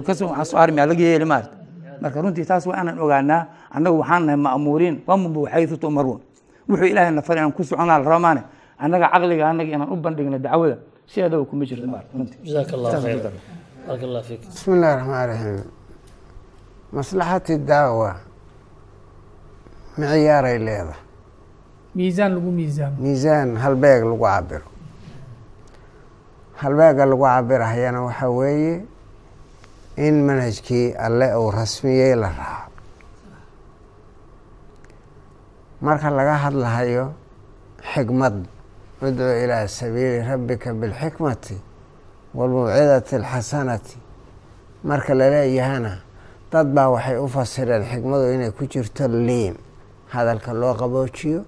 ka 0.07 0.15
soo 0.15 0.33
xasaarmi 0.39 0.77
laga 0.77 1.03
yeeli 1.03 1.25
maarta. 1.25 1.57
Marka 2.01 2.21
runtii 2.23 2.45
taas 2.49 2.67
waa 2.67 2.81
inaan 2.83 2.99
ogaanaa 2.99 3.47
annagu 3.71 3.99
waxaan 4.01 4.23
nahay 4.27 4.37
ma'muuriin 4.47 4.97
wamubu 5.07 5.47
xaysu 5.53 5.77
tu'maruun. 5.77 6.21
Wuxuu 6.69 6.87
ilahay 6.93 7.13
na 7.13 7.23
faray 7.23 7.43
aan 7.45 7.53
ku 7.53 7.63
soconaa 7.65 7.99
la 7.99 8.09
ramaane 8.09 8.43
annaga 8.79 9.07
caqliga 9.13 9.45
annaga 9.51 9.71
inaan 9.75 9.91
u 9.93 9.97
bandhigna 9.97 10.39
dacwada 10.39 10.77
sideedaba 11.07 11.45
kuma 11.45 11.65
jirto 11.69 11.87
maarta 11.87 12.09
runtii. 12.17 12.39
Jazaak 12.47 12.73
allah 12.73 12.91
khayr 13.03 13.19
barak 13.87 14.03
allah 14.03 14.23
fiik. 14.23 14.41
Bismi 14.49 14.75
illahi 14.77 14.95
raxmaan 14.97 15.27
raxiim 15.29 15.65
maslaxati 16.93 17.55
daawa 17.59 18.11
miciyaaray 19.99 20.59
leedahay. 20.59 21.01
Miisaan 21.95 22.33
lagu 22.39 22.51
miisaamo. 22.59 22.97
Miisaan 23.03 23.49
halbeeg 23.63 24.03
lagu 24.07 24.19
cabiro 24.25 24.67
halbeega 26.61 27.05
lagu 27.11 27.25
cabirahayana 27.25 28.01
waxaa 28.07 28.29
weeye 28.39 28.75
in 29.97 30.15
manhajkii 30.27 30.87
alle 31.07 31.35
uu 31.37 31.51
rasmiyey 31.51 32.15
la 32.15 32.29
raaco. 32.39 32.71
Marka 35.81 36.11
laga 36.11 36.35
hadlahayo 36.45 37.13
xikmad 37.95 38.37
udcu 39.03 39.29
ilaa 39.45 39.67
sabiili 39.69 40.21
rabbika 40.29 40.73
bilxikmati 40.81 41.57
waalmawcidati 42.35 43.17
alxasanati 43.17 43.97
marka 44.85 45.15
laleeyahana 45.15 45.93
dad 46.53 46.67
baa 46.75 46.89
waxay 46.95 47.17
u 47.17 47.29
fasireen 47.29 47.85
xikmadu 47.91 48.27
inay 48.35 48.51
ku 48.53 48.65
jirto 48.73 49.09
liim 49.09 49.55
hadalka 50.13 50.53
loo 50.53 50.75
qaboojiyo 50.81 51.41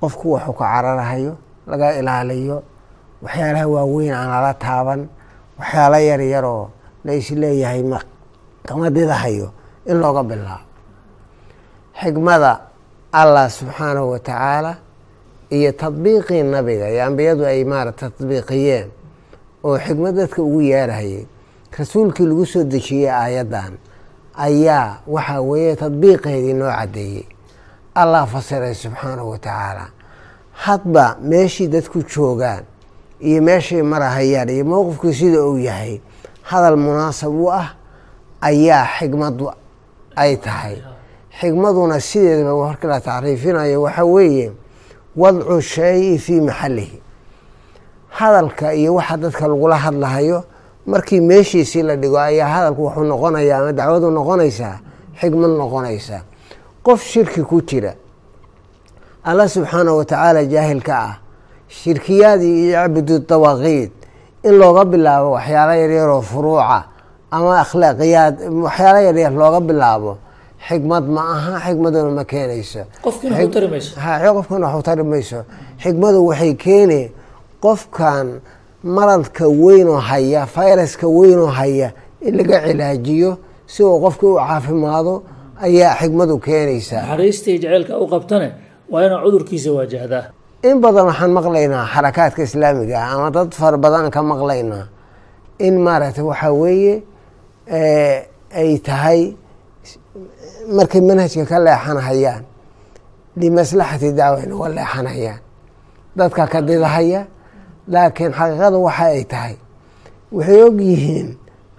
qofku 0.00 0.32
waxuu 0.36 0.52
ka 0.52 0.64
cararahayo 0.72 1.32
laga 1.66 1.88
ilaaliyo 2.00 2.62
waxyaalaha 3.22 3.66
waaweyn 3.74 4.14
aan 4.14 4.28
lala 4.30 4.54
taaban 4.54 5.00
waxyaalo 5.58 5.98
yar 6.10 6.20
yaroo 6.20 6.70
la 7.04 7.12
is 7.12 7.30
leeyahay 7.30 7.82
kama 8.66 8.90
didahayo 8.90 9.48
in 9.86 9.96
looga 10.02 10.22
bilaabo. 10.22 10.66
Xikmada 12.00 12.60
allah 13.12 13.48
subxaanahu 13.50 14.10
wa 14.10 14.18
tacaala 14.18 14.72
iyo 15.50 15.72
tadbiiqii 15.72 16.42
nabiga 16.42 16.90
iyo 16.90 17.04
ambiyadu 17.06 17.46
ay 17.46 17.64
maarata 17.64 18.10
tadbiiqiyeen 18.10 18.88
oo 19.64 19.78
xikmad 19.78 20.14
dadka 20.16 20.42
ugu 20.42 20.60
yeerahayay 20.62 21.26
rasuulkii 21.78 22.26
lagu 22.26 22.46
soo 22.46 22.64
dejiyey 22.64 23.10
aayaddan 23.10 23.78
ayaa 24.34 25.00
waxaa 25.06 25.40
weeye 25.40 25.76
tadbiiqeedii 25.76 26.54
noo 26.54 26.70
caddeeyey. 26.70 27.26
Allah 27.94 28.26
fasiray 28.26 28.74
subxaanahu 28.74 29.30
wa 29.30 29.38
tacaala 29.38 29.86
hadba 30.52 31.16
meeshii 31.20 31.68
dadku 31.68 32.02
joogaan 32.02 32.64
iyo 33.20 33.42
meeshay 33.42 33.82
marahayaan 33.82 34.48
iyo 34.48 34.64
mowqifkii 34.64 35.14
sida 35.14 35.44
uu 35.44 35.58
yahay 35.58 36.00
hadal 36.42 36.76
munaasab 36.76 37.32
u 37.34 37.50
ah 37.52 37.74
ayaa 38.40 38.86
xikmadu 38.98 39.50
ay 40.16 40.36
tahay. 40.36 40.76
Xikmaduna 41.40 42.00
sideedaba 42.00 42.56
marka 42.66 42.88
la 42.88 43.00
tacriifinayo 43.00 43.82
waxaa 43.82 44.04
weeye 44.04 44.52
wadcu 45.16 45.60
shayi 45.60 46.18
fii 46.18 46.40
maxalihi 46.40 47.02
hadalka 48.08 48.74
iyo 48.74 48.94
waxa 48.94 49.16
dadka 49.16 49.48
lagula 49.48 49.76
hadlahayo 49.76 50.44
markii 50.86 51.20
meeshiisii 51.20 51.82
la 51.82 51.96
dhigo 51.96 52.18
ayaa 52.18 52.48
hadalku 52.48 52.82
wuxuu 52.84 53.04
noqonayaa 53.04 53.58
ama 53.60 53.72
dacwadu 53.72 54.10
noqonaysaa 54.10 54.78
xikmad 55.20 55.50
noqonaysaa. 55.50 56.22
Qof 56.82 57.02
shirki 57.04 57.42
ku 57.42 57.60
jira 57.62 57.94
allah 59.24 59.48
subxaanahu 59.48 59.98
wa 59.98 60.04
tacaala 60.04 60.44
jaahilka 60.44 60.94
ah 60.98 61.14
shirkiyaadii 61.68 62.54
iyo 62.62 62.70
yacbudu 62.78 63.18
dawaaqiid 63.28 63.90
in 64.44 64.54
looga 64.60 64.84
bilaabo 64.84 65.30
waxyaalo 65.36 65.72
yaryaroo 65.82 66.22
furuuca 66.22 66.78
ama 67.30 67.60
akhlaaqiyaad 67.64 68.34
waxyaalo 68.66 69.00
yaryar 69.08 69.32
looga 69.32 69.60
bilaabo 69.60 70.12
xikmad 70.68 71.04
ma 71.14 71.22
aha 71.34 71.54
xikmaduna 71.66 72.10
ma 72.18 72.24
keenayso. 72.24 72.82
Qofkana 73.02 73.36
waxu 73.36 74.82
tari 74.86 75.02
mayso. 75.04 75.38
Xikmadu 75.82 76.18
waxay 76.28 76.54
keeni 76.54 77.02
qofkan 77.62 78.40
maradka 78.82 79.44
weynoo 79.48 80.00
haya 80.10 80.46
fayraska 80.46 81.06
weynoo 81.08 81.46
haya 81.58 81.92
in 82.20 82.36
laga 82.38 82.58
cilaajiyo 82.66 83.30
si 83.66 83.82
uu 83.82 84.00
qofkii 84.04 84.26
u 84.34 84.36
caafimaado 84.36 85.22
ayaa 85.66 85.94
xikmadu 86.00 86.38
keenaysaa 86.38 87.02
naxariistii 87.02 87.58
jaceylka 87.58 87.98
u 87.98 88.06
qabtane 88.08 88.48
waa 88.90 89.04
inaa 89.06 89.22
cudurkiisa 89.24 89.72
waajahdaa 89.72 90.24
in 90.68 90.76
badan 90.84 91.04
waxaan 91.10 91.30
maqlaynaa 91.38 91.84
xarakaadka 91.94 92.40
islaamiga 92.48 92.96
ah 93.04 93.10
ama 93.14 93.28
dad 93.36 93.50
fara 93.60 93.76
badan 93.84 94.06
ka 94.14 94.20
maqlaynaa 94.32 94.84
in 95.66 95.74
maaragtay 95.84 96.24
waxaa 96.30 96.52
weeye 96.62 96.94
ay 98.60 98.70
tahay 98.86 99.20
markay 100.76 101.00
manhajka 101.08 101.42
ka 101.50 101.56
leexanahayaan 101.66 102.42
limaslaxati 103.40 104.08
dacwa 104.18 104.38
inuga 104.44 104.68
leexanayaan 104.76 105.40
dadka 106.18 106.42
ka 106.52 106.58
didahaya 106.68 107.20
laakiin 107.92 108.32
xaqiiqada 108.38 108.78
waxa 108.86 109.04
ay 109.16 109.24
tahay 109.32 109.54
waxay 110.36 110.60
og 110.66 110.78
yihiin 110.88 111.28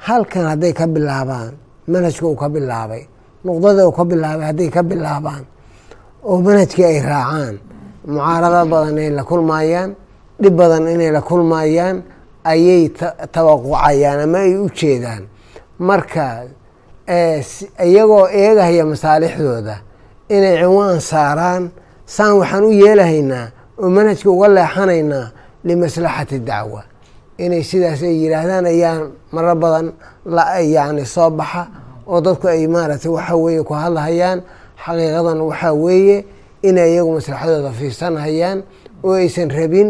halkan 0.07 0.45
hadday 0.51 0.73
ka 0.79 0.85
bilaabaan 0.95 1.53
manhajka 1.91 2.23
uu 2.29 2.37
ka 2.41 2.47
bilaabay 2.55 3.03
nuqdada 3.45 3.81
uu 3.87 3.93
ka 3.97 4.03
bilaabay 4.11 4.45
hadday 4.49 4.69
ka 4.75 4.81
bilaabaan 4.89 5.43
oo 6.29 6.37
manhajkii 6.45 6.85
ay 6.91 6.99
raacaan 7.09 7.55
mucaarado 8.07 8.61
badan 8.71 8.97
inay 8.97 9.11
la 9.19 9.23
kulmayaan 9.29 9.89
dhib 10.41 10.53
badan 10.59 10.83
inay 10.93 11.11
la 11.15 11.21
kulmayaan 11.29 11.97
ayay 12.51 12.83
tawaqucayaan 13.35 14.19
ama 14.25 14.37
ay 14.45 14.53
u 14.55 14.69
jeedaan. 14.77 15.23
Marka 15.87 16.27
iyagoo 17.87 18.27
eegahaya 18.41 18.83
masaalixdooda 18.91 19.75
inay 20.35 20.55
ciwaan 20.61 20.99
saaraan 21.11 21.63
saan 22.15 22.33
waxaan 22.39 22.63
u 22.63 22.71
yeelahaynaa 22.81 23.45
oo 23.81 23.89
manhajka 23.95 24.29
uga 24.35 24.47
leexanaynaa 24.57 25.25
limaslaxati 25.67 26.37
dacwa. 26.49 26.81
Inay 27.43 27.63
sidaas 27.69 28.01
ay 28.09 28.15
yidhaahdaan 28.23 28.65
ayaa 28.73 28.95
maro 29.33 29.55
badan 29.63 29.87
yani 30.75 31.05
soo 31.05 31.29
baxa 31.39 31.61
oo 32.07 32.19
dadku 32.25 32.47
ay 32.47 32.67
maaragtay 32.67 33.11
waxa 33.17 33.35
weeye 33.43 33.63
ku 33.67 33.73
hadlahayaan 33.81 34.39
xaqiiqadan 34.83 35.39
waxaa 35.49 35.73
weeye 35.83 36.17
inay 36.69 36.89
iyagu 36.93 37.11
maslaxadooda 37.17 37.71
fiirsanhayaan 37.79 38.59
oo 39.03 39.13
aysan 39.21 39.49
rabin 39.57 39.89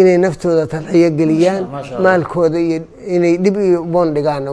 inay 0.00 0.16
naftooda 0.24 0.66
tadxiyo 0.72 1.08
geliyaan 1.18 1.62
maalkooda 2.04 2.58
iyo 2.66 2.78
inay 3.16 3.34
dhib 3.44 3.56
iyo 3.56 3.80
boondhigaan 3.92 4.44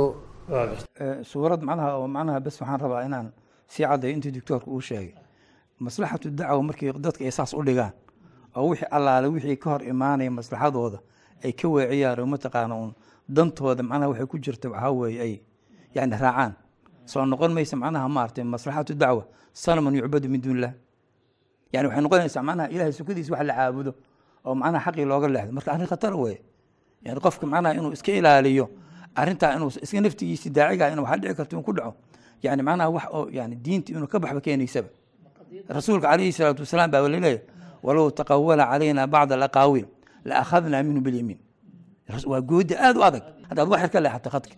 suurad 1.31 1.61
macnaha 1.67 1.89
oo 1.97 2.07
macnaha 2.07 2.39
bes 2.45 2.55
waxaan 2.61 2.79
rabaa 2.83 3.03
inaan 3.07 3.27
sii 3.67 3.83
caddayo 3.85 4.13
intii 4.13 4.31
doctoorka 4.31 4.67
uu 4.71 4.81
sheegay. 4.81 5.13
Maslaxatu 5.79 6.29
dacwa 6.31 6.63
markii 6.63 6.91
dadka 7.05 7.23
ay 7.25 7.31
saas 7.31 7.53
u 7.53 7.61
dhigaan 7.63 7.91
oo 8.55 8.67
wixii 8.69 8.87
allaale 8.91 9.27
wixii 9.27 9.55
ka 9.57 9.69
hor 9.69 9.81
imaanaya 9.83 10.31
maslaxadooda 10.31 10.99
ay 11.43 11.51
ka 11.53 11.67
weeciyaan 11.67 12.19
oo 12.19 12.25
mataqaana 12.25 12.75
uun. 12.75 12.91
Dantooda 13.29 13.83
macnaha 13.83 14.09
waxay 14.11 14.25
ku 14.25 14.37
jirta 14.39 14.69
waxaa 14.69 14.91
weeye 14.91 15.21
ay 15.21 15.33
yani 15.95 16.15
raacaan. 16.17 16.53
Soo 17.05 17.25
noqon 17.25 17.53
maysa 17.53 17.75
macnaha 17.77 18.07
maaragtay 18.09 18.43
maslaxatu 18.43 18.93
dacwa 18.95 19.23
sanaman 19.53 19.95
yucbadu 19.95 20.29
min 20.29 20.41
duun 20.41 20.55
illah 20.57 20.73
yani 21.73 21.87
waxay 21.87 22.01
noqonaysaa 22.05 22.43
macnaha 22.43 22.67
ilahay 22.73 22.91
sukadiisa 22.93 23.31
wax 23.33 23.43
la 23.49 23.53
caabudo 23.53 23.91
oo 24.45 24.55
macnaha 24.55 24.85
xaqii 24.91 25.05
looga 25.05 25.27
leexdo. 25.27 25.51
Marka 25.53 25.71
arrin 25.73 25.87
khatar 25.87 26.13
weeye. 26.15 26.39
Yani 27.05 27.19
qofka 27.19 27.45
macnaha 27.47 27.73
inuu 27.77 27.91
iska 27.93 28.11
ilaaliyo 28.11 28.65
arrintaa 29.15 29.55
inuu 29.55 29.71
iska 29.81 30.01
naftigiisi 30.01 30.49
daaciga 30.49 30.91
inuu 30.93 31.03
waxaa 31.03 31.17
dhici 31.21 31.35
karto 31.37 31.53
inuu 31.55 31.63
ku 31.67 31.73
dhaco 31.73 31.93
yani 32.43 32.61
macnaha 32.63 32.89
wax 32.89 33.05
oo 33.13 33.27
yani 33.31 33.55
diinta 33.55 33.91
inuu 33.93 34.07
ka 34.07 34.19
baxba 34.19 34.41
keenaysaba. 34.41 34.89
Rasuulka 35.69 36.07
calayhi 36.07 36.31
salaatu 36.31 36.61
wasalaam 36.63 36.91
baa 36.91 37.01
la 37.01 37.07
leeyahay 37.09 37.39
walow 37.83 38.09
taqawala 38.11 38.63
calayna 38.71 39.07
bacda 39.07 39.35
alaqaawiil 39.35 39.85
la 40.25 40.39
akhadnaa 40.43 40.83
minhu 40.83 41.01
bilyamiin. 41.01 41.39
Waa 42.25 42.41
goodi 42.41 42.75
aad 42.75 42.97
u 42.97 43.03
adag. 43.03 43.23
Haddaad 43.49 43.67
wax 43.69 43.79
yar 43.81 43.89
ka 43.89 43.99
leexato 43.99 44.29
khadka 44.29 44.55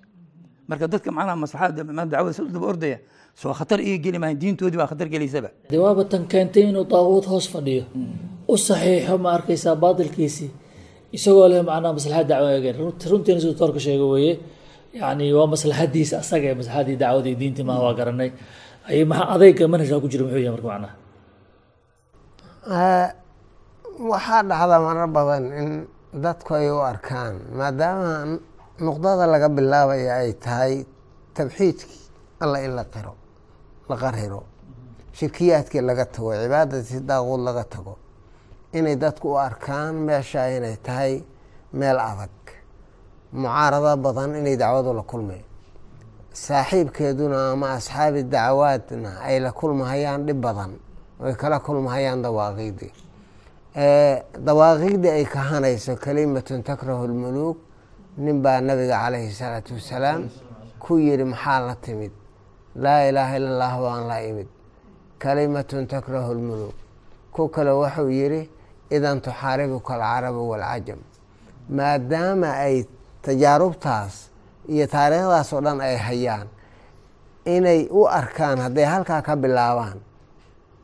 marka 0.69 0.85
dadka 0.93 1.09
macnaha 1.17 1.37
maslaxada 1.43 1.81
dacwada 2.11 2.33
si 2.35 2.41
daba 2.55 2.67
ordaya 2.73 2.97
soo 3.41 3.53
khatar 3.59 3.79
iga 3.87 3.97
geli 4.05 4.17
maayan 4.23 4.37
diintoodii 4.41 4.79
baa 4.81 4.89
khatar 4.91 5.07
gelaysaba 5.13 5.49
dee 5.71 5.79
waaba 5.85 6.03
tan 6.11 6.23
keentay 6.31 6.63
inuu 6.69 6.85
daaquud 6.93 7.25
hoos 7.31 7.45
fadhiyo 7.53 7.83
u 8.53 8.55
saxiixo 8.67 9.15
ma 9.23 9.29
arkaysaa 9.37 9.75
baatilkiisii 9.83 10.49
isagoo 11.17 11.47
leh 11.51 11.59
macnaha 11.69 11.93
maslaxad 11.97 12.25
dacwo 12.31 12.47
eegeen 12.55 12.75
runtiina 13.11 13.39
siduu 13.41 13.57
toorka 13.61 13.79
sheega 13.85 14.05
weeye 14.13 14.33
yani 15.01 15.25
waa 15.37 15.47
maslaxadiisa 15.53 16.15
asaga 16.23 16.45
ee 16.51 16.55
maslaxadii 16.61 16.95
dacwadii 17.03 17.35
diintii 17.41 17.65
maaha 17.69 17.81
waa 17.87 17.95
garanay. 17.99 18.29
Ay 18.89 18.99
maxaa 19.11 19.27
adayga 19.35 19.63
manhajka 19.71 19.97
ku 20.03 20.07
jira 20.11 20.23
muxuu 20.25 20.41
yahay 20.45 20.53
marka 20.55 20.67
macnaha? 20.73 20.93
Waxaa 24.11 24.41
dhacda 24.49 24.75
marar 24.85 25.07
badan 25.15 25.43
in 25.61 25.69
dadku 26.23 26.51
ay 26.59 26.67
u 26.75 26.79
arkaan 26.91 27.33
maadaama 27.57 28.11
nuqdada 28.79 29.25
laga 29.27 29.49
bilaabaya 29.49 30.15
ay 30.23 30.33
tahay 30.33 30.85
tabxiidkii 31.33 32.01
alla 32.39 32.59
in 32.65 32.75
la 32.75 32.85
qiro 32.85 33.15
la 33.89 33.95
qarhiro. 33.95 34.43
Shirkiyaadkii 35.13 35.81
laga 35.81 36.05
tago 36.05 36.31
cibaadadii 36.33 37.01
daaquud 37.09 37.41
laga 37.47 37.63
tago. 37.63 37.97
Inay 38.73 38.95
dadku 38.95 39.27
u 39.33 39.37
arkaan 39.37 39.95
meesha 39.95 40.47
inay 40.57 40.77
tahay 40.77 41.23
meel 41.73 41.99
adag. 41.99 42.29
Mucaarado 43.33 43.97
badan 43.97 44.35
inay 44.39 44.55
dacwadu 44.57 44.93
la 44.93 45.03
kulmay 45.03 45.41
saaxiibkeeduna 46.33 47.51
ama 47.51 47.67
asxaabi 47.77 48.23
dacawaadna 48.23 49.19
ay 49.27 49.39
la 49.39 49.51
kulmahayaan 49.51 50.25
dhib 50.25 50.39
badan. 50.41 50.71
Ay 51.23 51.35
kala 51.35 51.59
kulmahayaan 51.59 52.21
dawaaqiidii. 52.23 52.93
Dawaaqiidii 54.47 55.09
ay 55.09 55.25
kahanayso 55.25 55.95
kalimatun 55.95 56.63
takrahu 56.63 57.07
lmuluuk 57.07 57.57
nin 58.17 58.41
baa 58.43 58.61
nabiga 58.61 58.97
calayhi 59.03 59.31
salaatu 59.31 59.73
wasalaam 59.73 60.29
ku 60.79 60.97
yidhi 60.99 61.23
maxaa 61.23 61.59
la 61.67 61.75
timid? 61.75 62.11
Laa 62.75 63.07
ilaaha 63.09 63.37
ila 63.37 63.49
allah 63.53 63.73
waan 63.81 64.07
la 64.07 64.17
imid. 64.29 64.47
Kalimatun 65.19 65.87
takrahu 65.87 66.33
lmuluuk 66.33 66.75
ku 67.31 67.47
kale 67.49 67.71
wuxuu 67.71 68.09
yidhi 68.09 68.49
idan 68.91 69.21
tuxaaribuka 69.21 69.93
alcarabu 69.95 70.49
waalcajam 70.51 70.99
maadaama 71.69 72.49
ay 72.65 72.83
tajaarubtaas 73.23 74.13
iyo 74.67 74.85
taariikhdaas 74.87 75.53
oo 75.53 75.61
dhan 75.65 75.79
ay 75.81 75.95
hayaan 76.07 76.47
inay 77.45 77.87
u 77.91 78.03
arkaan 78.19 78.59
hadday 78.59 78.83
halkaa 78.93 79.21
ka 79.21 79.35
bilaabaan 79.35 79.99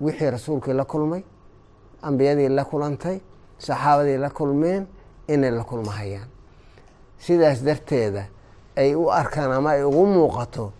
wixii 0.01 0.29
rasuulkii 0.31 0.73
la 0.73 0.85
kulmay 0.85 1.21
ambiyadii 2.01 2.49
la 2.49 2.63
kulantay 2.63 3.17
saxaabadii 3.57 4.17
la 4.17 4.29
kulmeen 4.29 4.87
inay 5.27 5.51
la 5.51 5.63
kulmahayaan 5.63 6.29
sidaas 7.19 7.63
darteeda 7.63 8.25
ay 8.75 8.95
u 8.95 9.09
arkaan 9.11 9.51
ama 9.51 9.71
ay 9.71 9.83
ugu 9.83 10.05
muuqato 10.05 10.71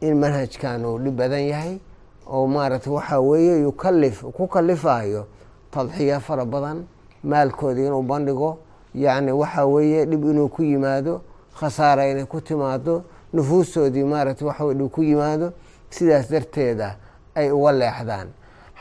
in 0.00 0.14
manhajkan 0.20 0.84
uu 0.84 0.98
dhib 0.98 1.16
badan 1.16 1.40
yahay 1.48 1.78
oo 2.26 2.46
maaragtay 2.46 2.92
waxaa 2.92 3.20
weeye 3.20 3.60
yukalif 3.62 4.22
ku 4.36 4.46
kalifayo 4.48 5.26
tadxiya 5.70 6.20
fara 6.20 6.44
badan 6.44 6.84
maalkoodii 7.24 7.86
inuu 7.86 8.02
bandhigo 8.02 8.58
yacni 8.94 9.32
waxaa 9.32 9.64
weeye 9.66 10.04
dhib 10.06 10.24
inuu 10.24 10.48
ku 10.48 10.62
yimaado 10.62 11.20
khasaara 11.60 12.06
inay 12.10 12.24
ku 12.24 12.40
timaado 12.40 13.02
nufuustoodii 13.32 14.04
maaragtay 14.04 14.46
waxa 14.48 14.74
dhib 14.74 14.90
ku 14.90 15.02
yimaado 15.02 15.52
sidaas 15.90 16.28
darteeda 16.30 16.96
ay 17.34 17.50
uga 17.50 17.72
leexdaan. 17.72 18.28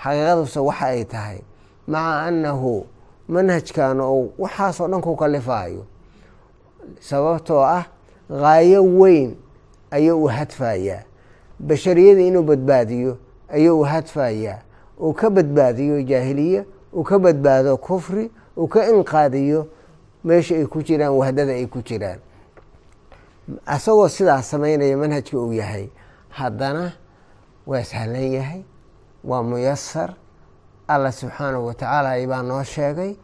Xaqiiqaduse 0.03 0.59
waxa 0.59 0.85
ay 0.85 1.05
tahay 1.05 1.39
maca 1.87 2.27
annahu 2.27 2.85
manhajkan 3.27 3.99
oo 4.01 4.29
waxaasoo 4.37 4.87
dhan 4.87 5.01
ku 5.01 5.15
kalifaayo 5.15 5.85
sababtoo 6.99 7.61
ah 7.63 7.85
gaayo 8.29 8.83
weyn 8.83 9.35
ayuu 9.91 10.23
u 10.23 10.27
hadfayaa 10.27 11.03
bashariyada 11.59 12.21
inuu 12.21 12.43
badbaadiyo 12.43 13.17
ayuu 13.49 13.79
u 13.79 13.83
hadfayaa 13.83 14.59
uu 15.01 15.13
ka 15.13 15.29
badbaadiyo 15.29 16.01
jaahiliye 16.01 16.65
uu 16.93 17.03
ka 17.03 17.19
badbaado 17.19 17.77
kufri 17.77 18.31
uu 18.57 18.67
ka 18.67 18.89
inqaadiyo 18.89 19.67
meesha 20.23 20.55
ay 20.55 20.65
ku 20.65 20.81
jiraan 20.81 21.13
wahdada 21.13 21.51
ay 21.53 21.65
ku 21.67 21.81
jiraan. 21.81 22.19
Isagoo 23.75 24.09
sidaas 24.09 24.49
samaynaya 24.49 24.97
manhajka 24.97 25.37
uu 25.37 25.53
yahay 25.53 25.89
haddana 26.29 26.93
waa 27.67 27.83
sahlan 27.83 28.31
yahay 28.33 28.61
waa 29.23 29.43
muyasar 29.43 30.13
allah 30.87 31.11
subxaanahu 31.13 31.65
watacaala 31.67 32.27
baa 32.27 32.41
noo 32.41 32.63
sheegay. 32.63 33.15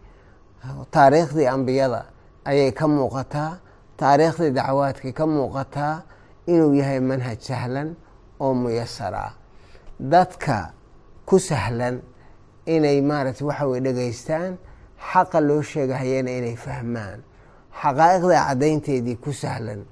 Taariikhdii 0.92 1.48
ambiyada 1.48 2.06
ayay 2.46 2.72
ka 2.72 2.86
muuqataa 2.88 3.60
taariikhdii 3.98 4.52
dacwaadkay 4.58 5.12
ka 5.14 5.26
muuqataa 5.26 5.96
inuu 6.48 6.74
yahay 6.80 7.00
manhaj 7.00 7.40
sahlan 7.42 7.96
oo 8.40 8.54
muyasar 8.54 9.14
ah. 9.14 9.34
Dadka 10.00 10.74
ku 11.26 11.38
sahlan 11.40 12.02
inay 12.66 13.02
maaragtay 13.02 13.46
waxa 13.48 13.66
weye 13.70 13.82
dhegaystaan 13.86 14.58
xaqa 15.12 15.40
loo 15.42 15.62
sheegahayana 15.62 16.32
inay 16.40 16.56
fahmaan. 16.56 17.20
Xaqaa'iqda 17.82 18.38
caddaynteedii 18.48 19.18
ku 19.22 19.32
sahlan 19.34 19.86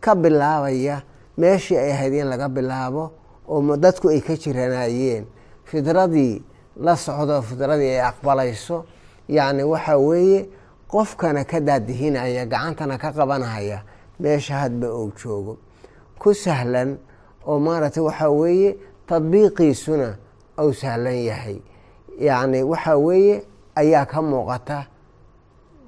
ka 0.00 0.14
bilaabaya 0.14 1.02
meeshii 1.40 1.76
ay 1.78 1.90
ahayd 1.92 2.12
in 2.14 2.28
laga 2.28 2.48
bilaabo 2.48 3.04
oo 3.48 3.76
dadku 3.76 4.08
ay 4.08 4.20
ka 4.20 4.36
jiranayeen 4.36 5.24
fidradii 5.64 6.42
la 6.76 6.96
socdo 6.96 7.42
fidradii 7.42 7.96
ay 7.96 8.00
aqbalayso 8.00 8.84
yacni 9.28 9.62
waxa 9.64 9.96
weeye 9.98 10.48
qofkana 10.94 11.42
ka 11.50 11.58
daadihinaya 11.60 12.46
gacantana 12.46 12.96
ka 13.02 13.10
qabanaya 13.12 13.82
meesha 14.20 14.54
hadba 14.62 14.86
uu 14.94 15.10
joogo. 15.18 15.54
Ku 16.20 16.30
sahlan 16.34 16.98
oo 17.46 17.58
maaragtay 17.58 18.02
waxaa 18.08 18.30
weeye 18.30 18.70
tadbiiqiisuna 19.08 20.08
uu 20.62 20.72
sahlan 20.72 21.18
yahay. 21.30 21.58
Yacni 22.26 22.62
waxaa 22.62 22.96
weeye 23.06 23.42
ayaa 23.74 24.06
ka 24.06 24.22
muuqata 24.22 24.86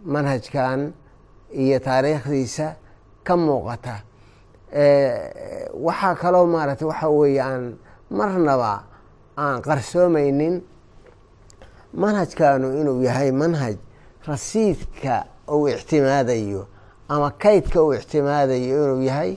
manhajkan 0.04 0.80
iyo 1.54 1.78
taariikhdiisa 1.78 2.66
ka 3.26 3.34
muuqata. 3.36 3.94
Waxaa 5.86 6.14
kaloo 6.20 6.46
maaragtay 6.50 6.86
waxaa 6.90 7.10
weeye 7.18 7.40
aan 7.40 7.78
marnaba 8.10 8.72
aan 9.38 9.62
qarsoomaynin 9.62 10.54
manhajkanu 11.94 12.68
inuu 12.80 13.02
yahay 13.06 13.30
manhaj 13.32 13.76
rasiidka 14.26 15.24
uu 15.48 15.68
ictimaadayo 15.68 16.66
ama 17.08 17.30
kaydka 17.30 17.82
uu 17.82 17.94
ictimaadayo 17.94 18.84
inuu 18.84 19.02
yahay 19.02 19.36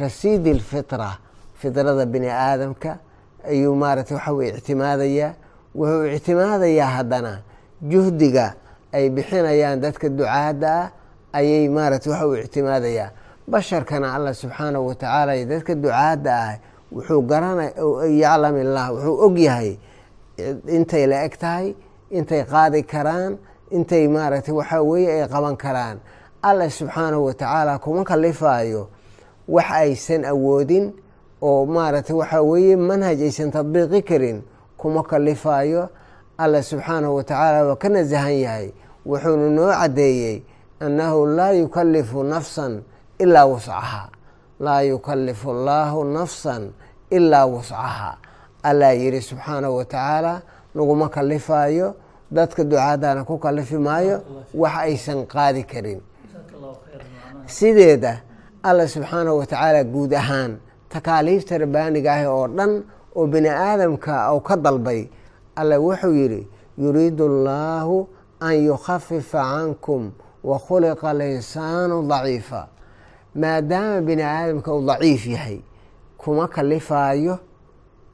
rasiid 0.00 0.46
ilfitra 0.46 1.10
fidrada 1.54 2.06
bini 2.06 2.28
aadamka 2.30 2.98
ayuu 3.48 3.74
maaragtay 3.76 4.16
waxa 4.16 4.32
weye 4.32 4.50
ictimaadayaa 4.58 5.32
wuxuu 5.74 6.06
ictimaadayaa 6.16 6.90
haddana 6.96 7.32
juhdiga 7.90 8.54
ay 8.92 9.08
bixinayaan 9.10 9.80
dadka 9.80 10.08
ducaadda 10.08 10.70
ah 10.80 10.90
ayay 11.38 11.68
maaragtay 11.68 12.10
waxa 12.12 12.26
uu 12.26 12.36
ictimaadayaa 12.36 13.10
basharkana 13.48 14.14
allah 14.14 14.34
subxaanahu 14.34 14.86
watacaala 14.90 15.36
iyo 15.36 15.46
dadka 15.46 15.74
ducaadda 15.74 16.32
ah 16.46 16.54
wuxuu 16.92 17.22
garana 17.30 17.64
yaclam 18.22 18.56
illah 18.56 18.86
wuxuu 18.94 19.16
og 19.26 19.38
yahay 19.38 19.78
intay 20.76 21.06
la 21.06 21.24
eg 21.26 21.34
tahay 21.38 21.74
intay 22.10 22.42
qaadi 22.44 22.82
karaan 22.82 23.38
intay 23.70 24.08
maaragtay 24.08 24.54
waxaa 24.54 24.82
weeye 24.82 25.22
ay 25.22 25.28
qaban 25.28 25.56
karaan. 25.56 25.98
Allah 26.42 26.70
subxaanahu 26.70 27.24
watacaala 27.28 27.78
kuma 27.78 28.04
kalifaayo 28.04 28.88
wax 29.48 29.70
aysan 29.70 30.24
awoodin 30.24 30.92
oo 31.42 31.66
maaragtay 31.66 32.16
waxaa 32.16 32.42
weeye 32.42 32.76
manhaj 32.76 33.20
aysan 33.22 33.50
tadbiiqi 33.50 34.02
karin 34.02 34.42
kuma 34.76 35.02
kalifaayo 35.02 35.88
allah 36.38 36.62
subxaanahu 36.62 37.16
watacaala 37.20 37.64
waa 37.68 37.76
ka 37.76 37.88
nasahan 37.88 38.32
yahay 38.40 38.68
wuxuuna 39.06 39.48
noo 39.52 39.68
caddeeyey 39.72 40.42
annahu 40.80 41.26
laa 41.26 41.52
yukalifu 41.52 42.24
nafsan 42.24 42.82
ilaa 43.18 43.44
wuscaha 43.44 44.08
laa 44.60 44.80
yukalifu 44.82 45.50
allaahu 45.50 46.04
nafsan 46.04 46.72
ilaa 47.10 47.44
wuscaha 47.46 48.16
allah 48.62 48.96
yidhi 48.96 49.20
subxaanahu 49.20 49.76
watacaala 49.76 50.42
naguma 50.74 51.08
kalifaayo 51.08 51.94
dadka 52.30 52.64
ducaadana 52.64 53.24
ku 53.24 53.38
kalifi 53.38 53.78
maayo 53.78 54.22
wax 54.54 54.74
aysan 54.86 55.26
qaadi 55.26 55.62
karin. 55.64 56.00
Sideeda 57.46 58.22
allah 58.62 58.86
subxaanahu 58.88 59.38
watacaala 59.38 59.84
guud 59.84 60.12
ahaan 60.14 60.58
takaaliifta 60.88 61.58
rabbaaniga 61.58 62.12
ah 62.14 62.30
oo 62.30 62.46
dhan 62.48 62.84
oo 63.16 63.26
bini 63.26 63.48
aadamka 63.48 64.32
uu 64.34 64.40
ka 64.40 64.56
dalbay 64.56 65.08
alla 65.56 65.78
wuxuu 65.80 66.14
yidhi 66.14 66.46
yuriidu 66.78 67.24
allaahu 67.26 68.06
an 68.40 68.54
yukhafifa 68.54 69.42
cankum 69.42 70.12
wa 70.44 70.58
khuliqa 70.58 71.10
alinsaanu 71.10 72.06
daciifa. 72.08 72.68
Maadaama 73.34 74.00
bini 74.00 74.22
aadamka 74.22 74.70
uu 74.74 74.86
daciif 74.86 75.26
yahay 75.26 75.60
kuma 76.18 76.48
kalifaayo 76.48 77.38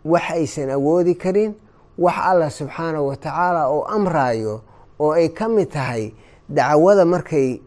wax 0.04 0.30
aysan 0.30 0.70
awoodi 0.70 1.14
karin 1.14 1.54
wax 1.98 2.16
allah 2.30 2.50
subxaanahu 2.50 3.06
watacaala 3.08 3.70
uu 3.70 3.84
amraayo 3.96 4.60
oo 5.00 5.12
ay 5.12 5.28
ka 5.28 5.48
mid 5.48 5.68
tahay 5.70 6.12
dacwada 6.48 7.04
markay 7.04 7.60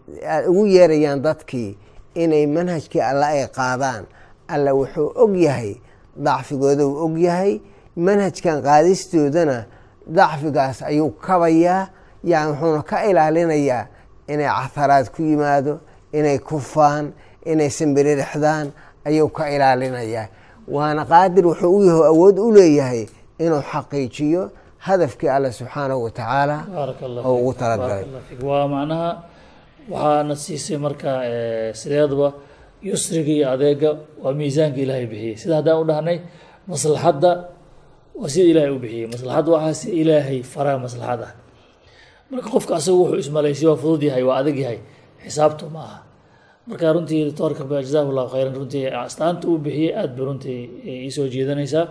ugu 0.47 0.65
yeerayaan 0.67 1.21
dadkii 1.21 1.77
inay 2.15 2.45
manhajkii 2.47 3.01
alle 3.01 3.25
ay 3.25 3.47
qaadaan. 3.47 4.05
Alla 4.47 4.73
wuxuu 4.73 5.11
og 5.15 5.35
yahay 5.37 5.75
dacfigooda 6.15 6.85
uu 6.87 7.05
og 7.05 7.17
yahay 7.19 7.61
manhajkan 7.95 8.61
qaadistoodana 8.63 9.65
dacfigaas 10.07 10.81
ayuu 10.81 11.09
kabayaa 11.11 11.87
yani 12.23 12.51
wuxuuna 12.51 12.81
ka 12.83 13.05
ilaalinayaa 13.05 13.85
inay 14.27 14.47
catharaad 14.47 15.09
ku 15.13 15.21
yimaado 15.21 15.79
inay 16.13 16.39
kufaan 16.39 17.13
inay 17.45 17.69
sambiririxdaan 17.69 18.71
ayuu 19.05 19.29
ka 19.29 19.49
ilaalinayaa. 19.49 20.27
Waana 20.67 21.05
qaadir 21.05 21.45
wuxuu 21.47 21.77
u 21.77 21.83
yaho 21.85 22.03
awood 22.05 22.39
u 22.39 22.51
leeyahay 22.51 23.05
inuu 23.45 23.61
xaqiijiyo 23.71 24.43
hadafkii 24.87 25.29
alle 25.35 25.49
subxaanahu 25.59 25.99
watacaala 26.07 26.57
oo 27.27 27.35
ugu 27.41 27.53
talagalay 27.61 28.03
waa 28.49 28.65
macnaha 28.73 29.09
waxaana 29.93 30.33
siisay 30.43 30.77
marka 30.85 31.09
sideedaba 31.79 32.27
yusriga 32.89 33.31
iyo 33.37 33.45
adeega 33.55 33.89
waa 34.23 34.33
miisaanka 34.39 34.79
ilaahay 34.83 35.05
bixiyey. 35.11 35.35
Sida 35.41 35.55
haddaan 35.59 35.77
u 35.83 35.85
dhahnay 35.89 36.17
maslaxadda 36.71 37.31
waa 38.19 38.29
sida 38.33 38.47
ilaahay 38.53 38.71
u 38.77 38.79
bixiyey. 38.83 39.07
Maslaxadda 39.13 39.49
waxaa 39.55 39.73
sida 39.81 39.93
ilaahay 40.03 40.39
faraa 40.53 40.77
maslaxad 40.85 41.21
ah. 41.27 41.31
Marka 42.31 42.47
qofka 42.55 42.73
asagu 42.79 42.97
wuxuu 43.03 43.19
ismalaysay 43.25 43.67
waa 43.71 43.79
fudud 43.83 44.01
yahay 44.09 44.23
waa 44.29 44.37
adag 44.41 44.57
yahay 44.63 44.79
xisaabtu 45.23 45.65
ma 45.75 45.81
aha. 45.87 45.99
Marka 46.69 46.85
runtii 46.95 47.21
doctoorka 47.27 47.63
jazahu 47.85 48.11
llahu 48.17 48.29
khayran 48.33 48.53
runtii 48.59 48.85
astaanta 49.05 49.43
uu 49.51 49.57
bixiyey 49.65 49.91
aada 49.99 50.13
bay 50.17 50.25
runtii 50.29 50.59
iisoo 51.05 51.27
jeedanaysaa 51.33 51.85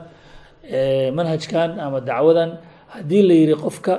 manhajkan 1.16 1.70
ama 1.85 1.98
dacwadan 2.09 2.50
haddii 2.94 3.22
la 3.28 3.35
yidhi 3.40 3.54
qofka 3.64 3.94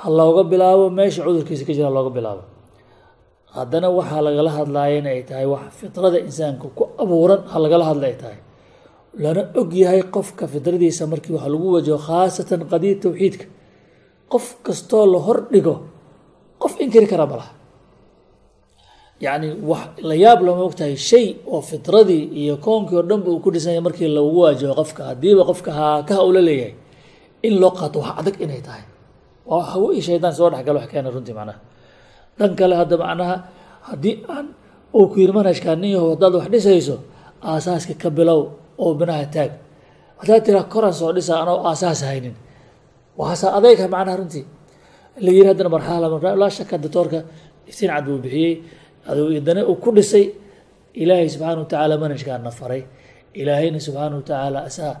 ha 0.00 0.08
looga 0.18 0.42
bilaabo 0.52 0.84
meesha 0.98 1.22
cudurkiisa 1.26 1.64
ka 1.68 1.72
jira 1.76 1.90
looga 1.96 2.10
bilaabo. 2.16 2.42
Haddana 3.56 3.88
waxaa 3.98 4.22
lagala 4.26 4.50
hadlaaya 4.58 4.96
in 5.00 5.06
ay 5.06 5.22
tahay 5.28 5.46
wax 5.52 5.62
fidrada 5.80 6.18
insaanka 6.26 6.66
ku 6.76 6.84
abuuran 7.02 7.40
ha 7.52 7.56
lagala 7.64 7.84
hadla 7.90 8.06
ay 8.10 8.16
tahay. 8.22 8.38
Lana 9.22 9.42
og 9.60 9.70
yahay 9.82 10.02
qofka 10.14 10.44
fidradiisa 10.52 11.06
markii 11.12 11.32
wax 11.36 11.44
lagu 11.54 11.66
wajaho 11.76 11.98
khaasatan 12.06 12.60
qadiya 12.70 12.94
tawxiidka. 13.02 13.46
Qof 14.32 14.44
kastoo 14.64 15.04
la 15.12 15.18
hor 15.26 15.38
dhigo 15.52 15.74
qof 16.62 16.72
inkiri 16.84 17.06
kara 17.12 17.26
ma 17.30 17.36
laha 17.40 17.52
yacni 19.24 19.48
wax 19.70 19.88
la 20.08 20.14
yaab 20.24 20.40
lama 20.46 20.62
ogtahay 20.68 20.96
shay 21.08 21.26
oo 21.52 21.60
fitradii 21.70 22.24
iyo 22.40 22.54
koonkii 22.64 22.96
oo 22.98 23.02
dhanba 23.10 23.28
uu 23.32 23.40
ku 23.44 23.50
dhisanya 23.54 23.80
markii 23.86 24.08
lagu 24.16 24.30
waajaho 24.42 24.74
qofka. 24.80 25.02
Haddiiba 25.10 25.42
qofka 25.50 25.70
haakaha 25.78 26.22
ula 26.28 26.40
leeyahay. 26.48 26.74
In 27.46 27.54
loo 27.60 27.70
qaato 27.78 27.98
wax 28.04 28.14
adag 28.20 28.36
inay 28.44 28.60
tahay. 28.66 28.84
Waa 29.46 30.00
shaydaan 30.06 30.34
soo 30.38 30.48
dhexgalo 30.52 30.78
wax 30.80 30.88
keena 30.92 31.10
runtii 31.14 31.34
macnaha. 31.38 31.58
Dhan 32.38 32.50
kale 32.58 32.74
hadda 32.80 32.96
macnaha 33.04 33.36
haddii 33.88 34.14
aan 34.34 34.46
uu 34.94 35.06
ku 35.10 35.16
yiri 35.20 35.32
manhajkaa 35.38 35.76
nin 35.82 35.94
haddaad 36.02 36.34
wax 36.38 36.46
dhisayso 36.52 36.96
aasaaska 37.50 37.94
ka 38.02 38.08
bilow 38.10 38.40
oo 38.78 38.92
binaha 39.00 39.26
taag. 39.34 39.50
Haddaad 40.20 40.42
tiraa 40.46 40.66
koran 40.72 40.92
soo 41.00 41.12
dhisa 41.16 41.32
anoo 41.42 41.58
aasaas 41.68 42.00
haynin. 42.08 42.34
Waasaa 43.18 43.50
adeyga 43.58 43.86
macnaha 43.94 44.16
runtii. 44.20 44.44
La 45.24 45.30
yiri 45.36 45.48
haddana 45.50 45.68
marxala 45.74 46.06
laa 46.40 46.50
shaka 46.50 46.74
doctoorka 46.78 47.18
iftiin 47.70 47.90
cad 47.94 48.04
buu 48.06 48.18
bixiyey 48.24 48.54
aduu 49.10 49.28
idana 49.38 49.62
uu 49.70 49.76
ku 49.82 49.90
dhisay 49.96 50.24
ilaahay 51.02 51.28
subxaana 51.34 51.60
wa 51.62 51.68
tacaala 51.70 51.94
manhajkaana 52.02 52.50
faray. 52.60 52.82
Ilaahayna 53.40 53.78
subxaana 53.86 54.14
wa 54.20 54.24
tacaala 54.28 54.58
asaa 54.68 54.94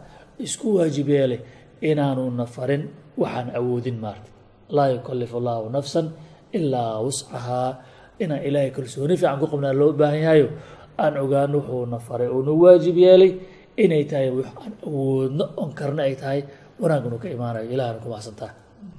isku 0.46 0.66
waajib 0.76 1.08
yeelay 1.08 1.40
inaanuna 1.88 2.46
farin 2.54 2.82
waxaan 3.20 3.48
awoodin 3.58 3.98
maarta. 4.04 4.28
Laa 4.76 4.88
yukalifu 4.94 5.36
allahu 5.40 5.68
nafsan 5.76 6.06
ilaa 6.58 7.00
wuscahaa 7.04 7.70
inaan 8.22 8.42
ilaahay 8.48 8.70
kalsooni 8.76 9.14
fiican 9.20 9.38
ku 9.40 9.46
qabnaa 9.52 9.74
loo 9.80 9.92
baahan 10.00 10.20
yahayo 10.24 10.48
aan 11.02 11.14
ogaano 11.24 11.56
wuxuuna 11.60 11.98
faray. 12.06 12.28
Uuna 12.36 12.52
waajib 12.62 12.96
yeelay 13.04 13.32
inay 13.84 14.04
tahay 14.10 14.30
wax 14.38 14.48
aan 14.64 14.72
awoodno 14.88 15.44
on 15.62 15.70
karna 15.78 16.02
ay 16.08 16.14
tahay 16.22 16.40
wanaagnu 16.80 17.16
ka 17.22 17.28
imaanayo. 17.36 17.66
Ilahana 17.74 17.98
ku 18.02 18.08
mahadsantaa 18.12 18.50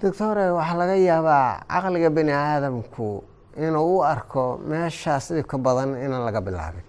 doctore 0.02 0.46
waxaa 0.58 0.78
laga 0.80 0.96
yaabaa 1.10 1.66
caqliga 1.72 2.10
bini 2.16 2.32
aadamku 2.32 3.08
inuu 3.58 3.98
u 3.98 4.04
arko 4.04 4.58
meeshaas 4.70 5.32
dhibka 5.36 5.58
badan 5.58 5.90
inaan 6.06 6.26
laga 6.26 6.42
bilaabin. 6.42 6.86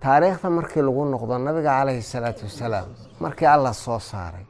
Taariikhda 0.00 0.48
markii 0.50 0.82
lagu 0.82 1.02
noqdo 1.12 1.38
nabiga 1.38 1.70
calayhi 1.78 2.02
salaatu 2.02 2.44
wasalaam 2.48 2.88
markii 3.20 3.46
allah 3.54 3.74
soo 3.74 3.98
saaray 3.98 4.46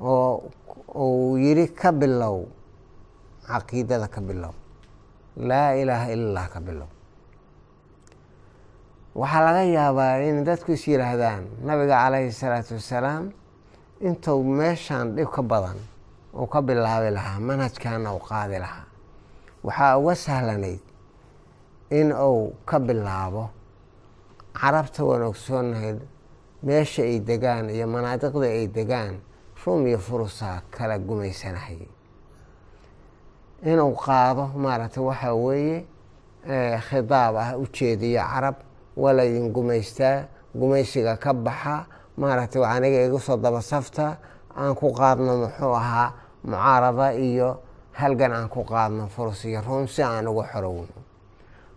oo 0.00 0.42
uu 0.94 1.36
yidhi 1.44 1.66
ka 1.80 1.92
bilow 1.92 2.46
caqiidada 3.48 4.08
ka 4.14 4.20
bilow 4.20 4.54
laa 5.36 5.72
ilaaha 5.80 6.06
ila 6.12 6.24
allah 6.28 6.46
ka 6.54 6.60
bilow. 6.60 6.88
Waxaa 9.14 9.44
laga 9.46 9.62
yaabaa 9.64 10.20
in 10.28 10.44
dadku 10.44 10.72
is 10.72 10.84
yidhaahdaan 10.88 11.44
nabiga 11.66 11.96
calayhi 12.04 12.32
salaatu 12.32 12.74
wasalaam 12.80 13.32
intuu 14.00 14.40
meeshaan 14.44 15.16
dhib 15.16 15.28
ka 15.36 15.42
badan 15.42 15.78
uu 16.34 16.46
ka 16.46 16.60
bilaabi 16.62 17.10
lahaa 17.16 17.40
manhajkaana 17.48 18.08
uu 18.14 18.22
qaadi 18.30 18.58
lahaa 18.64 18.86
waxaa 19.64 19.98
uga 19.98 20.14
sahlanayd 20.14 20.80
in 21.90 22.12
uu 22.12 22.52
ka 22.68 22.78
bilaabo 22.86 23.44
carabta 24.60 25.04
waan 25.08 25.22
ogsoonahayd 25.30 25.98
meesha 26.66 27.02
ay 27.02 27.20
degaan 27.28 27.70
iyo 27.70 27.86
manaadiqda 27.86 28.46
ay 28.46 28.66
degaan 28.76 29.14
rum 29.64 29.86
iyo 29.86 29.98
furusa 29.98 30.62
kala 30.74 30.98
gumaysanahayay 30.98 31.88
inuu 33.70 33.94
qaado 34.04 34.44
maaragtay 34.62 35.02
waxaa 35.08 35.34
weeye 35.44 35.78
khidaab 36.88 37.34
ah 37.36 37.50
ujeediyo 37.62 38.22
carab 38.32 38.56
waa 38.96 39.12
laydin 39.16 39.52
gumaystaa 39.54 40.26
gumaysiga 40.58 41.16
ka 41.16 41.30
baxa 41.34 41.86
maaragtay 42.18 42.62
aniga 42.74 42.98
igu 43.06 43.18
soo 43.26 43.36
daba 43.36 43.60
safta 43.62 44.18
aan 44.56 44.74
ku 44.74 44.90
qaadno 44.98 45.32
muxuu 45.46 45.74
ahaa 45.74 46.08
mucaarada 46.44 47.14
iyo 47.14 47.48
halgan 47.92 48.32
aan 48.32 48.48
ku 48.48 48.64
qaadno 48.64 49.08
furus 49.08 49.44
iyo 49.44 49.60
ruum 49.60 49.88
si 49.88 50.02
aan 50.02 50.26
uga 50.28 50.44
xorowno. 50.52 50.96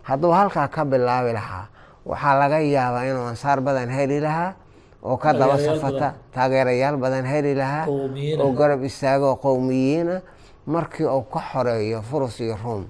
Hadduu 0.02 0.32
halkaa 0.32 0.68
ka 0.68 0.84
bilaabi 0.84 1.32
lahaa 1.32 1.66
waxaa 2.06 2.38
laga 2.38 2.60
yaabaa 2.60 3.04
inuu 3.04 3.26
ansaar 3.26 3.60
badan 3.60 3.90
heli 3.90 4.20
lahaa 4.20 4.54
oo 5.02 5.16
ka 5.16 5.32
daba 5.32 5.58
safata 5.58 6.14
taageerayaal 6.34 6.96
badan 6.96 7.24
heli 7.24 7.54
lahaa 7.54 7.86
Qowmiyiin 7.86 8.40
ah. 8.40 8.44
oo 8.44 8.52
garab 8.52 8.84
istaago 8.84 9.30
oo 9.30 9.36
qowmiyiina. 9.36 10.20
Markii 10.66 11.06
uu 11.06 11.22
ka 11.22 11.40
xoreeyo 11.40 12.02
furus 12.02 12.40
iyo 12.40 12.58
ruum 12.64 12.86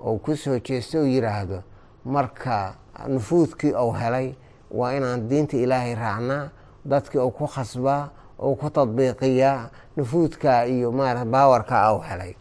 uu 0.00 0.18
ku 0.18 0.36
soo 0.36 0.58
jeesto 0.58 0.98
uu 0.98 1.06
yidhaahdo 1.06 1.62
marka 2.04 2.74
nufuudkii 3.06 3.72
uu 3.74 3.92
helay 3.92 4.34
waa 4.70 4.92
inaan 4.92 5.28
diinta 5.28 5.56
ilaahay 5.56 5.94
raacnaa 5.94 6.48
dadkii 6.88 7.18
uu 7.18 7.30
ku 7.30 7.46
khasbaa 7.46 8.08
uu 8.42 8.54
ku 8.56 8.70
tadbiiqiyaa 8.70 9.70
nufuudka 9.96 10.64
iyo 10.64 10.92
maarata 10.92 11.24
baawarka 11.24 11.92
uu 11.94 12.00
helay 12.10 12.36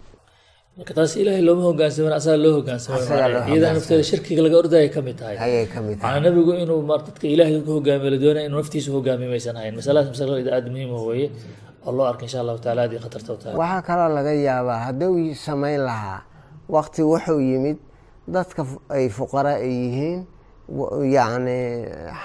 marka 0.78 0.94
taas 0.98 1.14
ilaahay 1.22 1.42
looma 1.48 1.64
hogaansaman 1.70 2.14
asaga 2.20 2.38
loo 2.44 2.54
hogaansamay 2.58 3.02
Asagaa 3.02 3.28
loo 3.28 3.40
macnaheed. 3.40 3.54
iyadana 3.54 3.74
hogaansamay. 3.74 3.76
nafteeda 3.78 4.04
shirkiga 4.10 4.42
laga 4.46 4.58
ordaya 4.62 4.90
ka 4.96 5.02
mid 5.08 5.16
tahay. 5.20 5.36
Ka 5.74 5.80
tahay. 6.02 6.20
Nabigu 6.26 6.52
inuu 6.64 6.82
mar 6.90 7.00
dadka 7.08 7.26
ilaahay 7.34 7.62
ku 7.66 7.72
hogaamiyo 7.78 8.10
la 8.14 8.18
doonaya 8.24 8.46
inuu 8.48 8.60
naftiisa 8.62 8.90
hogaamiyo 8.96 9.30
maysan 9.34 9.56
ahayn. 9.60 9.74
Masaladas 9.80 10.10
masalo 10.14 10.34
aada 10.38 10.70
muhiim 10.74 10.92
ah 10.98 11.04
weeye. 11.10 11.28
Oo 11.86 11.92
loo 11.98 12.06
arka 12.12 12.24
insha 12.28 12.40
allahu 12.44 12.60
taala 12.66 12.82
aad 12.84 12.92
iyo 12.94 13.02
khatarta 13.06 13.34
u 13.34 13.38
tahay. 13.42 13.56
Waxaa 13.62 13.82
kaloo 13.88 14.10
laga 14.18 14.34
yaabaa 14.48 14.80
hadduu 14.88 15.34
samayn 15.46 15.82
lahaa 15.90 16.20
waqti 16.76 17.02
wuxuu 17.12 17.40
yimid 17.50 17.78
dadka 18.28 18.62
ay 18.90 19.10
fuqara 19.18 19.54
ay 19.66 19.72
yihiin 19.84 20.20
yacni 21.16 21.60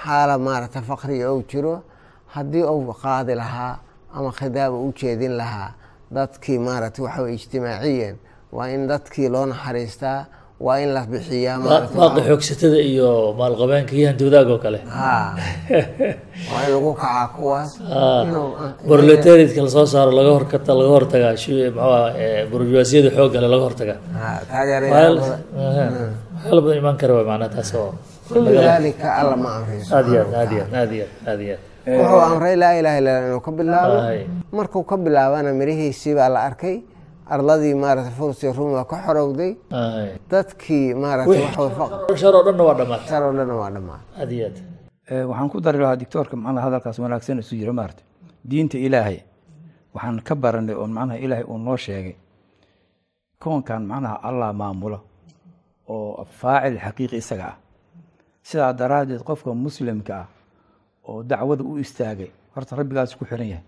xaala 0.03 0.35
maarata 0.37 0.81
faqriga 0.89 1.31
uu 1.33 1.43
jiro 1.49 1.75
haddii 2.35 2.63
uu 2.73 2.93
qaadi 3.03 3.33
lahaa 3.41 3.79
ama 4.13 4.29
khidaaba 4.39 4.77
u 4.77 4.93
jeedin 4.99 5.33
lahaa 5.41 5.71
dadkii 6.11 6.59
maarata 6.59 6.99
waxa 7.05 7.29
ijtimaaciyan 7.37 8.15
waa 8.55 8.67
in 8.75 8.87
dadkii 8.91 9.29
loo 9.33 9.45
naxariistaa 9.51 10.19
waa 10.65 10.77
in 10.83 10.89
la 10.95 11.01
bixiyaa 11.11 11.57
baaqi 11.97 12.21
xoogsatada 12.27 12.77
iyo 12.91 13.09
maalqabeenka 13.39 13.93
iyo 13.97 14.07
hantiwadaag 14.09 14.49
oo 14.53 14.59
kale. 14.65 14.79
Waa 16.51 16.61
in 16.65 16.71
lagu 16.75 16.91
kacaa 17.01 17.27
kuwaas. 17.35 17.71
Inuu 18.27 18.49
borletariatka 18.87 19.61
la 19.65 19.69
soo 19.75 19.85
saaro 19.93 20.11
laga 20.19 20.31
horkata 20.37 20.71
laga 20.79 20.91
hortagaa 20.95 21.33
shi- 21.43 21.71
muxuu 21.75 21.93
ah 21.97 22.09
burjuwaasiyada 22.51 23.09
xoogga 23.17 23.37
leh 23.43 23.49
laga 23.55 23.63
hortagaa 23.67 23.97
waxyaala 24.83 26.61
badan 26.61 26.77
imaan 26.81 26.97
kara 27.01 27.13
waa 27.17 27.25
macnaha 27.29 27.49
taas 27.55 27.71
oo 27.81 27.91
kullu 28.29 28.49
daalika 28.67 29.07
alla 29.19 29.35
ma 29.43 29.49
amriso 29.57 29.95
aad 29.97 30.07
iyo 30.13 30.21
aad 30.21 30.33
aad 30.41 30.51
iyo 30.53 30.63
aad 30.63 30.73
aad 30.79 30.91
iyo 30.95 31.05
aad 31.05 31.27
aad 31.31 31.41
iyo 31.45 31.55
aad. 31.55 31.99
Wuxuu 31.99 32.21
amray 32.29 32.55
laa 32.63 32.73
ilaha 32.79 32.97
illa 33.01 33.11
inuu 33.27 33.41
ka 33.45 33.51
bilaabo. 33.51 33.97
Markuu 34.57 34.83
ka 34.91 34.95
bilaabana 35.05 35.49
mirihiisii 35.59 36.15
baa 36.19 36.29
la 36.35 36.39
arkay 36.49 36.75
ardadii 37.35 37.73
maarata 37.83 38.11
fursi 38.17 38.47
rum 38.57 38.71
waa 38.77 38.85
ka 38.91 38.97
xorowday. 39.05 39.51
Ay. 39.71 40.09
dadkii 40.31 40.93
maarata 41.03 41.29
waxuu 41.29 41.69
faqr 41.79 42.15
shar 42.21 42.33
oo 42.37 42.43
dhanna 42.47 42.63
waa 42.67 42.75
dhammaatay 42.79 43.07
shar 43.09 43.23
oo 43.27 43.33
dhan 43.37 43.49
waa 43.61 43.71
dhammaan 43.75 44.01
aad 44.21 44.31
iyo 44.31 44.45
aad 44.49 44.57
Eh, 45.11 45.23
waxaan 45.29 45.49
ku 45.51 45.57
dari 45.65 45.77
lahaa 45.83 45.99
dictoorka 46.01 46.35
macnaha 46.37 46.65
hadalkaas 46.67 46.97
wanaagsan 47.03 47.39
isu 47.43 47.53
jira 47.59 47.73
maarata 47.79 48.03
diinta 48.49 48.77
ilaahay 48.77 49.19
waxaan 49.93 50.17
ka 50.27 50.33
baranay 50.43 50.75
oo 50.75 50.87
macnaha 50.97 51.17
ilaahay 51.25 51.45
uu 51.51 51.57
noo 51.57 51.77
sheegay. 51.85 52.15
Koonkan 53.41 53.83
macnaha 53.91 54.15
allah 54.29 54.49
maamulo 54.61 54.99
oo 55.89 56.23
faacil 56.39 56.77
xaqiiqi 56.85 57.17
isaga 57.23 57.45
ah. 57.51 57.57
Sidaa 58.47 58.73
daraaddeed 58.79 59.23
qofka 59.27 59.51
muslimka 59.65 60.13
ah 60.23 60.27
oo 61.07 61.23
dacwada 61.29 61.63
u 61.63 61.77
istaagay 61.83 62.29
horta 62.55 62.75
rabbigaas 62.79 63.15
ku 63.19 63.25
xiran 63.29 63.47
yahay 63.53 63.65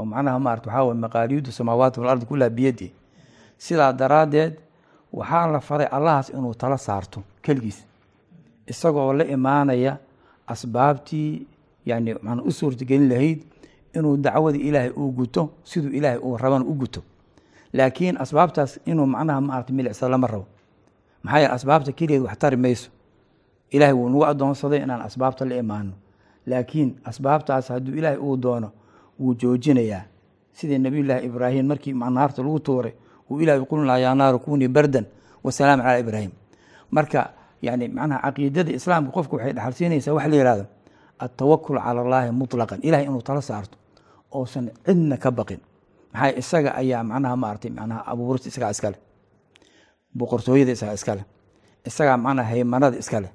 oo 0.00 0.04
macnaha 0.12 0.38
maarata 0.44 0.66
waxaa 0.70 0.84
waye 0.88 1.00
maqaaliidu 1.04 1.50
samaawaati 1.52 2.00
walardi 2.00 2.24
kullaha 2.26 2.50
biyadi 2.50 2.88
sidaa 3.64 3.92
daraaddeed 3.92 4.52
waxaa 5.12 5.46
la 5.52 5.60
faray 5.60 5.86
allahaas 5.96 6.28
inuu 6.32 6.54
tala 6.54 6.78
saarto 6.78 7.22
keligiis 7.44 7.78
isagoo 8.66 9.12
la 9.12 9.24
imaanaya 9.36 9.92
asbaabtii 10.46 11.46
yani 11.86 12.14
macnaa 12.22 12.42
u 12.48 12.52
suurtagelin 12.52 13.08
lahayd 13.08 13.40
inuu 13.94 14.16
dacwada 14.16 14.58
ilaahay 14.58 14.90
uu 14.96 15.10
guto 15.12 15.50
siduu 15.64 15.90
ilaahay 15.90 16.18
uu 16.18 16.36
rabana 16.36 16.64
u 16.64 16.74
guto. 16.74 17.02
Laakiin 17.72 18.16
asbaabtaas 18.20 18.80
inuu 18.86 19.06
macnaha 19.06 19.40
maarata 19.40 19.72
milicsada 19.72 20.10
lama 20.10 20.26
rabo. 20.26 20.46
Maxaa 21.22 21.38
yeele 21.38 21.54
asbaabta 21.54 21.92
keligeed 21.92 22.22
wax 22.22 22.38
tari 22.38 22.56
mayso. 22.56 22.90
Ilaahay 23.70 23.94
wuu 23.94 24.08
nagu 24.08 24.24
adoonsaday 24.26 24.82
inaan 24.82 25.02
asbaabta 25.02 25.44
la 25.44 25.56
imaano 25.56 25.92
laakiin 26.46 26.96
asbaabtaas 27.04 27.68
hadduu 27.68 27.94
ilaahay 27.94 28.18
uu 28.18 28.36
doono 28.36 28.70
wuu 29.20 29.34
joojinayaa. 29.34 30.02
Sidii 30.52 30.78
nabiyullaahi 30.78 31.26
ibraahim 31.26 31.66
markii 31.66 31.92
ma- 31.94 32.10
naarta 32.10 32.42
lagu 32.42 32.60
tuuray 32.60 32.92
uu 33.30 33.40
ilaahay 33.40 33.64
qulin 33.70 33.86
lahaa 33.86 33.98
yaa 34.04 34.14
naaru 34.14 34.38
kunii 34.38 34.68
bardan 34.68 35.04
wasalaaman 35.44 35.84
calaa 35.84 35.98
ibraahim. 36.00 36.30
Marka 36.90 37.30
yani 37.62 37.88
macnaha 37.88 38.20
caqiidada 38.26 38.70
islaamka 38.72 39.10
qofka 39.16 39.36
waxay 39.36 39.52
dhaxalsiinaysaa 39.52 40.12
waxa 40.16 40.28
la 40.28 40.36
yihahdo 40.36 40.64
altawakul 41.18 41.78
cala 41.78 42.00
allaahi 42.02 42.30
mutlaqan. 42.40 42.78
Ilahay 42.82 43.04
inuu 43.06 43.22
tala 43.22 43.42
saarto 43.42 43.76
oosan 44.32 44.70
cidna 44.86 45.16
ka 45.16 45.30
baqin. 45.30 45.60
Maxaa 46.12 46.32
isaga 46.40 46.70
ayaa 46.80 47.02
macnaha 47.10 47.36
maaragtay 47.42 47.70
macnaha 47.70 48.00
abuurista 48.10 48.48
isagaa 48.48 48.70
iskale 48.74 48.96
boqortooyada 50.18 50.72
isagaa 50.72 50.94
iskale 50.98 51.22
isagaa 51.86 52.16
macnaha 52.24 52.48
haymanada 52.50 52.96
iskale 53.02 53.28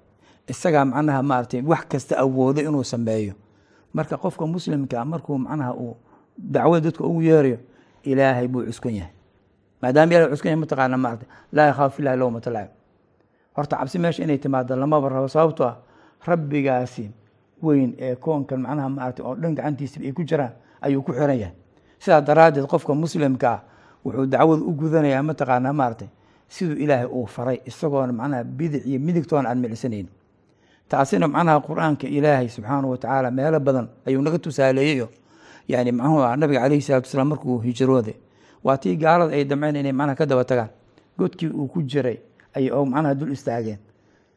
isagaa 0.52 0.86
macnaha 0.86 1.22
maaragtay 1.30 1.62
wax 1.72 1.84
kasta 1.92 2.14
awoodo 2.24 2.60
inuu 2.62 2.84
sameeyo 2.84 3.34
marka 3.98 4.16
qofka 4.24 4.44
muslimka 4.54 4.96
ah 5.02 5.06
markuu 5.12 5.38
macnaha 5.46 5.74
uu 5.84 5.96
dacwada 6.38 6.82
dadka 6.86 7.04
ugu 7.10 7.22
yeerayo 7.30 7.58
ilaahay 8.04 8.48
buu 8.48 8.64
cuskon 8.70 8.94
yahay. 9.00 9.12
Maadaama 9.82 10.12
ilahay 10.14 10.30
cuskon 10.34 10.50
yahay 10.52 10.62
mataqaana 10.64 10.98
maaragtay 11.04 11.28
laa 11.56 11.68
yakhaafu 11.72 11.96
fillahi 11.98 12.18
lowmata 12.22 12.50
laacib 12.56 12.72
horta 13.56 13.76
cabsi 13.80 13.98
meesha 14.00 14.24
inay 14.24 14.38
timaado 14.38 14.76
lamaba 14.76 15.10
rabo 15.10 15.28
sababto 15.28 15.64
ah 15.70 15.76
rabbigaasi 16.28 17.06
weyn 17.64 17.96
ee 18.00 18.16
koonkan 18.16 18.60
macnaha 18.66 18.90
maaragtay 18.90 19.24
oo 19.26 19.36
dhan 19.36 19.56
gacantiisa 19.56 20.00
ay 20.04 20.12
ku 20.12 20.24
jiraan 20.24 20.52
ayuu 20.82 21.02
ku 21.02 21.12
xiran 21.14 21.40
yahay. 21.40 21.56
Sidaa 22.00 22.22
daraaddeed 22.22 22.68
qofka 22.68 22.94
muslimka 22.94 23.48
ah 23.54 23.60
wuxuu 24.06 24.26
dacwada 24.28 24.62
u 24.64 24.72
gudanayaa 24.80 25.24
mataqaanaa 25.24 25.74
maaragtay 25.74 26.08
siduu 26.48 26.76
ilaahay 26.84 27.08
uu 27.08 27.26
faray 27.26 27.58
isagoona 27.66 28.14
macnaha 28.14 28.44
bidic 28.44 28.84
iyo 28.86 29.00
midigtoona 29.00 29.50
aan 29.50 29.60
milicsanaynin 29.64 30.10
taasina 30.90 31.28
macnaha 31.28 31.60
qur'aanka 31.62 32.08
ilaahay 32.08 32.48
subxaanahu 32.50 32.92
watacaala 32.94 33.32
meelo 33.32 33.60
badan 33.60 33.88
ayuu 34.08 34.22
naga 34.22 34.40
tusaaleeyeyo 34.40 35.10
yani 35.68 35.92
muxuu 35.92 36.22
ah 36.24 36.36
nabiga 36.38 36.60
calayhi 36.62 36.82
salatu 36.82 37.08
wasalaam 37.08 37.30
markuu 37.34 37.60
hijrooday 37.60 38.16
waa 38.64 38.78
tii 38.78 38.96
gaalada 38.96 39.34
ay 39.34 39.44
damceen 39.46 39.76
inay 39.76 39.92
macnaha 39.92 40.16
ka 40.16 40.26
daba 40.26 40.44
tagaan. 40.46 40.70
Godkii 41.18 41.50
uu 41.50 41.68
ku 41.68 41.82
jiray 41.82 42.18
ay 42.56 42.70
macnaha 42.70 43.16
dul 43.16 43.32
istaageen. 43.32 43.78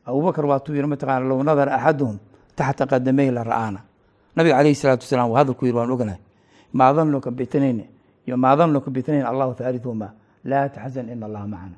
Abubakar 0.07 0.47
waatuu 0.47 0.75
yiri 0.75 0.87
mataqaana 0.87 1.27
low 1.29 1.43
nadara 1.43 1.75
axaduhum 1.77 2.19
taxta 2.57 2.87
qadameyhi 2.87 3.31
la 3.33 3.45
ra'aana. 3.45 3.81
Nabiga 4.37 4.57
calayhi 4.57 4.75
salaatu 4.75 5.03
wasalaam 5.05 5.31
waa 5.31 5.39
hadalku 5.39 5.67
yiri 5.67 5.77
waan 5.77 5.91
ognahay. 5.91 6.21
Maa 6.73 6.93
danuka 6.93 7.31
bitnayn 7.31 7.85
iyo 8.27 8.37
maa 8.37 8.57
danuka 8.57 8.91
bitnayn 8.91 9.25
allahu 9.25 9.55
thaalithumaa 9.55 10.13
laa 10.45 10.69
taxzan 10.69 11.09
ina 11.09 11.27
allaha 11.27 11.47
macana 11.47 11.77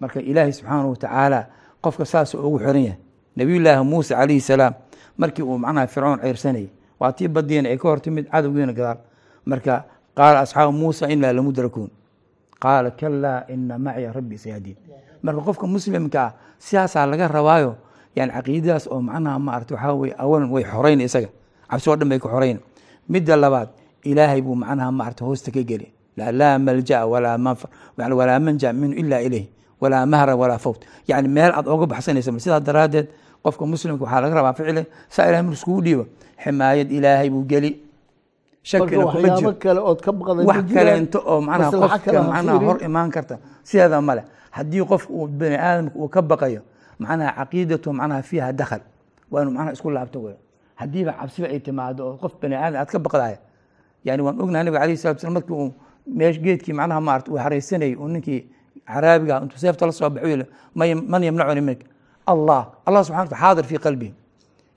marka 0.00 0.20
ilaahay 0.20 0.52
subxaanahu 0.52 0.90
watacaala 0.90 1.46
qofka 1.80 2.04
saas 2.04 2.34
ugu 2.34 2.58
xiran 2.58 2.84
yahay 2.84 2.98
nabiyullaahi 3.40 3.80
muuse 3.84 4.12
calayhi 4.14 4.40
salaam 4.40 4.74
markii 5.16 5.42
uu 5.42 5.56
macnaha 5.58 5.86
fircoon 5.88 6.20
ceyrsanayay 6.20 6.68
waa 7.00 7.12
tii 7.16 7.28
badiina 7.28 7.68
ay 7.72 7.78
ka 7.80 7.88
hortimid 7.88 8.28
cadowgiina 8.28 8.72
gadaal. 8.76 8.98
Marka 9.48 9.84
qaala 10.16 10.44
asxaabu 10.44 10.72
muusa 10.72 11.08
inaa 11.08 11.32
lamudrakuun 11.32 11.88
qaala 12.60 12.90
kalaa 12.92 13.48
ina 13.48 13.78
macya 13.78 14.12
rabbi 14.12 14.36
sayahdiin. 14.36 14.76
Marka 15.24 15.40
qofka 15.40 15.66
muslimka 15.66 16.20
ah 16.20 16.32
sidaasaa 16.60 17.06
laga 17.08 17.28
rabaayo 17.28 17.76
yani 18.16 18.32
caqiidadaas 18.36 18.84
oo 18.92 19.00
macnaha 19.00 19.38
maarata 19.38 19.74
waxaa 19.74 19.94
weye 20.00 20.14
awalan 20.18 20.50
way 20.52 20.64
xoreyn 20.64 21.00
isaga. 21.00 21.28
Cabsi 21.70 21.88
dhan 21.98 22.08
bay 22.08 22.18
ka 22.20 22.28
xoreyn 22.28 22.58
midda 23.08 23.36
labaad 23.36 23.68
ilaahay 24.04 24.40
buu 24.44 24.54
macnaha 24.54 24.92
maarata 24.92 25.24
hoosta 25.24 25.50
ka 25.50 25.62
geli 25.64 25.88
laa 26.16 26.58
malja'a 26.58 27.06
walaa 27.08 28.38
manja 28.40 28.72
minhu 28.72 28.94
ilaa 29.00 29.22
ilayh 29.24 29.46
walaa 29.80 30.04
mahra 30.06 30.36
walaa 30.36 30.58
fawt. 30.58 30.84
Yani 31.08 31.28
meel 31.28 31.52
aad 31.56 31.64
oga 31.68 31.86
baxsanaysa 31.86 32.32
sidaa 32.38 32.60
daraaddeed 32.60 33.08
qofka 33.44 33.64
muslimka 33.66 34.04
waxaa 34.04 34.20
laga 34.20 34.34
rabaa 34.34 34.52
ficile 34.58 34.86
saa 35.08 35.26
ilahay 35.28 35.42
mar 35.42 35.54
iskugu 35.54 35.80
dhiibo. 35.82 36.04
Ximaayad 36.42 36.88
ilaahay 36.92 37.30
buu 37.30 37.44
geli. 37.44 37.70
Shakina 38.62 39.04
kuma 39.12 39.28
jiro. 39.38 39.50
wax 40.46 40.56
kaleento 40.74 41.18
oo 41.26 41.40
macnaha 41.40 41.70
qofka 41.80 42.10
macnaha 42.32 42.58
hor 42.66 42.78
imaan 42.84 43.10
karta. 43.10 43.38
Sideeda 43.64 44.00
male 44.00 44.22
haddii 44.50 44.84
qof 44.84 45.08
uu 45.10 45.26
bani 45.26 45.56
aadamka 45.56 45.96
uu 45.98 46.08
ka 46.08 46.20
baqayo 46.22 46.60
macnaha 46.98 47.32
caqiidatu 47.38 47.92
macnaha 47.92 48.22
fiiha 48.22 48.52
dakhal. 48.52 48.80
Waa 49.30 49.42
inuu 49.42 49.52
macnaha 49.52 49.72
isku 49.72 49.90
laabto 49.90 50.18
wey 50.22 50.34
haddiiba 50.76 51.12
cabsiba 51.12 51.48
ay 51.48 51.60
timaado 51.60 52.02
oo 52.06 52.16
qof 52.16 52.32
bani 52.42 52.54
aadam 52.54 52.80
aad 52.80 52.88
ka 52.92 52.98
baqdaaya 52.98 53.38
yani 54.04 54.22
waan 54.22 54.40
ognahay 54.40 54.64
nabiga 54.64 54.80
alayhi 54.84 54.96
salatu 54.96 55.18
wasalam 55.24 55.34
markii 55.34 55.52
uu 55.54 55.72
meesh 56.06 56.38
geedkii 56.40 56.72
macnaha 56.72 57.00
maarata 57.00 57.32
uu 57.32 57.36
haraysanayay 57.38 57.96
uu 57.96 58.08
ninkii 58.08 58.40
caraabiga 58.86 59.40
intuu 59.44 59.58
seefta 59.58 59.86
la 59.86 59.92
soo 59.92 60.10
baxo 60.10 60.28
yidhi 60.28 60.44
"Man- 60.74 61.04
man 61.08 61.22
yamnacuni 61.24 61.60
minka 61.60 61.84
allah 62.32 62.60
allah 62.86 63.00
wataala 63.02 63.36
xaadir 63.42 63.64
fii 63.70 63.78
qalbihi 63.86 64.12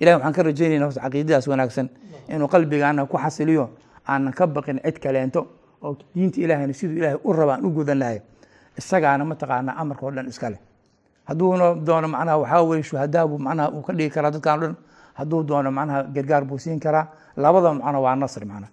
ilahi 0.02 0.16
waxaan 0.18 0.34
ka 0.38 0.42
rajaynayna 0.48 0.86
horta 0.88 1.02
caqiidadaas 1.06 1.46
wanaagsan 1.52 1.88
inuu 2.34 2.48
qalbigaana 2.54 3.06
ku 3.12 3.18
xasiliyo 3.18 3.70
aanan 4.08 4.34
ka 4.34 4.48
baqin 4.48 4.78
cid 4.86 4.98
kaleento 5.04 5.42
oo 5.84 5.96
diinta 6.16 6.38
ilaahayna 6.42 6.74
siduu 6.74 6.98
ilaahay 7.00 7.18
u 7.24 7.34
raba 7.34 7.54
aan 7.56 7.66
u 7.66 7.70
gudanayo 7.78 8.22
isagaana 8.80 9.24
mataqaanaa 9.32 9.76
amarka 9.82 10.04
oo 10.06 10.12
dhan 10.16 10.28
iskale 10.34 10.58
hadduuna 11.28 11.66
doono 11.88 12.08
macnaha 12.08 12.38
waxaa 12.44 12.62
weye 12.70 12.84
shuhadaa 12.84 13.26
buu 13.30 13.38
macnaha 13.48 13.70
uu 13.76 13.82
ka 13.88 13.94
dhigi 13.94 14.10
karaa 14.16 14.32
dadkan 14.36 14.58
o 14.58 14.62
dhan 14.64 14.76
hadduu 15.20 15.44
doono 15.50 15.70
macnaha 15.72 16.00
gargaar 16.16 16.44
buu 16.50 16.58
siin 16.60 16.80
karaa 16.80 17.06
labada 17.38 17.70
macnaha 17.74 18.00
waa 18.06 18.16
nasr 18.16 18.44
macnaha 18.46 18.72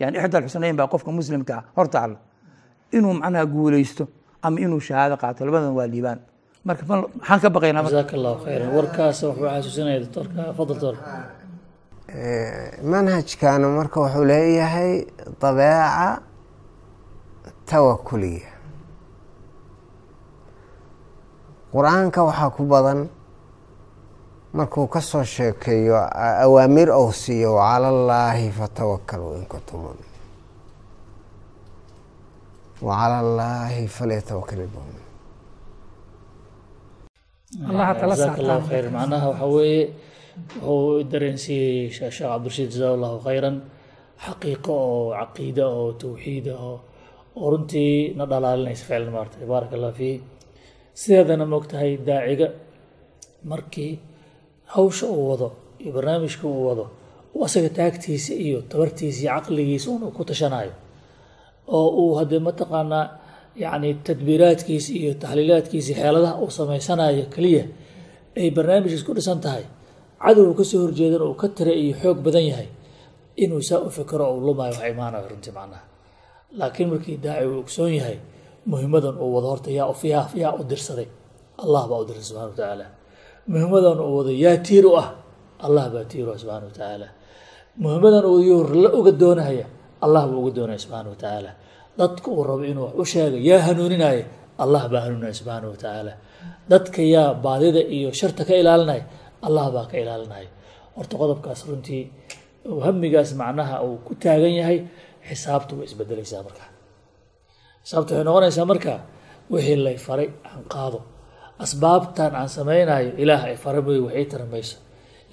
yani 0.00 0.18
ixdal 0.18 0.42
xusnayn 0.46 0.76
baa 0.76 0.86
qofka 0.92 1.10
muslimka 1.18 1.54
ah 1.58 1.62
hortaala 1.76 2.16
inuu 2.96 3.12
macnaha 3.22 3.44
guuleysto 3.46 4.04
ama 4.42 4.56
inuu 4.60 4.80
shahaado 4.80 5.16
qaato 5.22 5.46
labadan 5.46 5.72
waa 5.78 5.86
liibaan 5.86 6.18
marka 6.66 6.82
maxaan 6.90 7.40
ka 7.42 7.48
baqaynaa 7.54 7.82
marka? 7.84 7.94
Jazaaka 7.96 8.14
allahu 8.18 8.38
khayran. 8.44 8.68
Warkaas 8.76 9.18
wuxuu 9.26 9.48
xasuusinaya 9.54 9.98
doctorka. 10.04 10.40
Fadl 10.56 10.72
doctor. 10.74 10.94
Manhajkanu 12.92 13.66
marka 13.78 13.96
wuxuu 14.04 14.24
leeyahay 14.30 14.92
dabeeca 15.40 16.08
tawakuliya 17.70 18.50
qur'aanka 21.74 22.20
waxaa 22.28 22.50
ku 22.56 22.62
badan 22.72 23.00
markuu 24.56 24.86
ka 24.94 25.00
soo 25.00 25.24
sheekeeyo 25.34 25.96
awaamir 26.44 26.88
ou 26.98 27.12
siiyo 27.12 27.50
wacala 27.58 27.88
allaahi 27.94 28.46
fatawakkaluu 28.58 29.32
in 29.38 29.44
kuntum 29.52 29.78
mu'miniin. 29.84 30.12
Wacala 32.86 33.16
allaahi 33.24 33.82
falyatawakal 33.96 34.60
ilmu'miniin 34.66 35.05
allaha 37.64 38.60
khayran. 38.68 38.92
Macnaha 38.92 39.26
waxaa 39.32 39.50
weeye 39.56 39.82
wuxuu 40.62 41.04
dareensiiyey 41.10 41.90
sheekh 41.96 42.18
cabdirashiid 42.20 42.70
jazaa 42.74 42.92
allahu 42.96 43.18
khayran. 43.26 43.56
Xaqiiqo 44.24 44.72
oo 44.72 45.12
caqiide 45.18 45.64
oo 45.64 45.92
tawxiid 46.02 46.46
ah 46.52 46.60
oo 46.70 46.76
oo 47.40 47.46
runtii 47.52 48.14
na 48.16 48.24
dhalaalinaysa 48.30 48.84
ficlan 48.88 49.12
maarta 49.16 49.36
baaraka 49.50 49.74
allah 49.76 49.92
fiih 49.98 50.16
sideedana 51.00 51.44
moogtahay 51.52 51.92
daaciga 52.08 52.48
markii 53.50 53.92
hawsha 54.74 55.06
uu 55.06 55.24
wado 55.30 55.48
iyo 55.82 55.90
barnaamijka 55.96 56.44
uu 56.48 56.62
wado 56.68 56.84
uu 57.34 57.44
asaga 57.44 57.68
taagtiisa 57.78 58.32
iyo 58.46 58.58
tabartiisa 58.70 59.20
iyo 59.22 59.30
caqligiisa 59.36 59.88
un 59.94 60.02
uu 60.06 60.12
ku 60.16 60.22
tashanayo 60.30 60.72
oo 61.76 61.88
uu 62.02 62.14
haddee 62.18 62.40
mataqaanaa 62.48 63.04
yacni 63.62 63.90
tadbiiraadkiisa 64.06 64.90
iyo 65.00 65.12
taxliilaadkiisa 65.22 65.88
iyo 65.92 65.98
xeeladaha 66.02 66.34
uu 66.44 66.50
samaysanayo 66.58 67.24
keliya 67.34 67.64
ay 68.40 68.48
barnaamijkiis 68.56 69.04
ku 69.06 69.12
dhisan 69.16 69.40
tahay 69.44 69.64
cadowga 70.22 70.54
ka 70.58 70.64
soo 70.70 70.80
horjeedan 70.84 71.22
uu 71.28 71.34
ka 71.40 71.46
tira 71.56 71.72
iyo 71.82 71.94
xoog 72.02 72.18
badan 72.26 72.44
yahay 72.50 72.68
inuu 73.42 73.62
saa 73.68 73.80
u 73.86 73.90
fikiro 73.96 74.24
uu 74.34 74.40
lumayo 74.46 74.72
wax 74.78 74.84
imaanayo 74.92 75.26
runtii 75.30 75.52
macnaha. 75.58 75.84
Laakiin 76.58 76.88
markii 76.92 77.16
daaci 77.24 77.44
uu 77.50 77.58
ogsoon 77.64 77.92
yahay 77.98 78.18
muhimadan 78.70 79.16
uu 79.22 79.30
wado 79.34 79.46
horta 79.52 79.70
yaa 79.78 79.92
yaa 80.12 80.26
yaa 80.42 80.52
u 80.60 80.62
dirsaday. 80.70 81.08
Allah 81.62 81.82
baa 81.90 81.98
u 82.02 82.04
dirsaday 82.08 82.24
subxana 82.28 82.48
wa 82.48 82.56
tacaala 82.56 82.86
muhimadan 83.52 83.98
uu 84.06 84.12
wado 84.18 84.30
yaa 84.44 84.56
tiir 84.66 84.84
u 84.86 84.92
ah 85.02 85.08
allah 85.66 85.84
baa 85.94 86.04
tiir 86.10 86.26
u 86.28 86.32
ah 86.34 86.38
subxana 86.42 86.64
wa 86.68 86.72
tacaala 86.76 87.08
muhimadan 87.82 88.24
uu 88.32 88.40
yuu 88.48 88.62
la 88.82 88.88
uga 88.98 89.12
doonaya 89.22 89.66
allah 90.04 90.22
buu 90.30 90.40
uga 90.44 90.52
doonaya 90.56 90.78
subxaana 90.84 91.08
wa 91.12 91.16
tacaala 91.22 91.50
dadka 92.00 92.28
uu 92.36 92.42
rabo 92.50 92.64
inuu 92.70 92.84
wax 92.88 92.94
u 93.02 93.04
sheega 93.12 93.38
yaa 93.48 93.60
hanuuninaya 93.66 94.24
allah 94.62 94.82
baa 94.92 95.02
hanuuninaya 95.06 95.34
subxaana 95.40 95.66
wa 95.72 95.76
tacaala 95.82 96.12
dadka 96.72 97.00
yaa 97.14 97.28
baadida 97.44 97.80
iyo 97.96 98.08
sharta 98.20 98.42
ka 98.48 98.54
ilaalinaya 98.62 99.04
allah 99.46 99.64
baa 99.74 99.86
ka 99.90 99.96
ilaalinaya 100.02 100.48
horta 100.96 101.14
qodobkaas 101.20 101.60
runtii 101.68 102.02
hamigaas 102.86 103.30
macnaha 103.40 103.76
uu 103.86 103.96
ku 104.06 104.12
taagan 104.22 104.54
yahay 104.60 104.78
xisaabtu 105.28 105.72
way 105.78 105.86
isbedelaysaa 105.90 106.42
markaa 106.46 106.70
xisaabtu 107.84 108.10
waxay 108.12 108.24
noqonaysaa 108.28 108.66
markaa 108.72 108.98
wixii 109.52 109.78
lay 109.86 109.96
faray 110.06 110.28
aan 110.50 110.62
qaado. 110.74 110.98
Asbaabtan 111.64 112.32
aan 112.40 112.48
samaynayo 112.56 113.10
ilaah 113.22 113.42
ay 113.48 113.56
fara 113.64 113.80
mooye 113.86 114.00
wax 114.06 114.14
ii 114.20 114.26
tara 114.32 114.44
mayso 114.52 114.76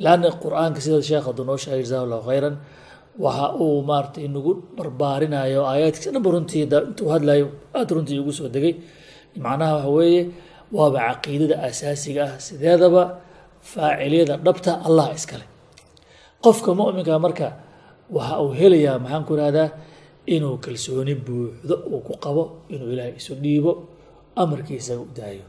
laanna 0.04 0.30
qur'aanka 0.44 0.80
sida 0.86 1.00
sheekh 1.10 1.26
hadduu 1.28 1.46
noo 1.50 1.58
sheegay 1.64 1.84
jazahu 1.84 2.22
khayran 2.28 2.56
waxa 3.20 3.46
uu 3.64 3.82
maaragtay 3.90 4.24
inagu 4.30 4.52
barbaarinayo 4.78 5.62
aayaadkiisa. 5.72 6.12
Dhanba 6.16 6.30
runtii 6.36 6.62
intuu 6.66 7.10
hadlayo 7.14 7.48
aada 7.78 7.92
runtii 7.96 8.20
ugu 8.20 8.32
soo 8.34 8.50
degay. 8.56 8.74
Macnaha 9.44 9.74
waxa 9.76 9.90
weeye 9.98 10.22
waaba 10.72 11.00
caqiidada 11.10 11.56
asaasiga 11.68 12.24
ah. 12.26 12.40
Sideedaba 12.46 13.04
faaciliyada 13.62 14.38
dhabta 14.46 14.72
allah 14.88 15.08
iskale 15.18 15.46
qofka 16.44 16.70
mu'minka 16.80 17.14
marka 17.26 17.48
waxa 18.16 18.36
uu 18.44 18.52
helayaa 18.60 19.00
maxaan 19.04 19.24
ku 19.28 19.34
ihahdaa 19.40 19.70
inuu 20.36 20.58
kalsooni 20.64 21.14
buuxdo 21.26 21.76
uu 21.94 22.02
ku 22.08 22.14
qabo 22.24 22.44
inuu 22.74 22.90
ilaahay 22.94 23.16
isu 23.20 23.34
dhiibo 23.44 23.72
amarkiisa 24.42 24.94
u 25.00 25.06
daayo. 25.18 25.46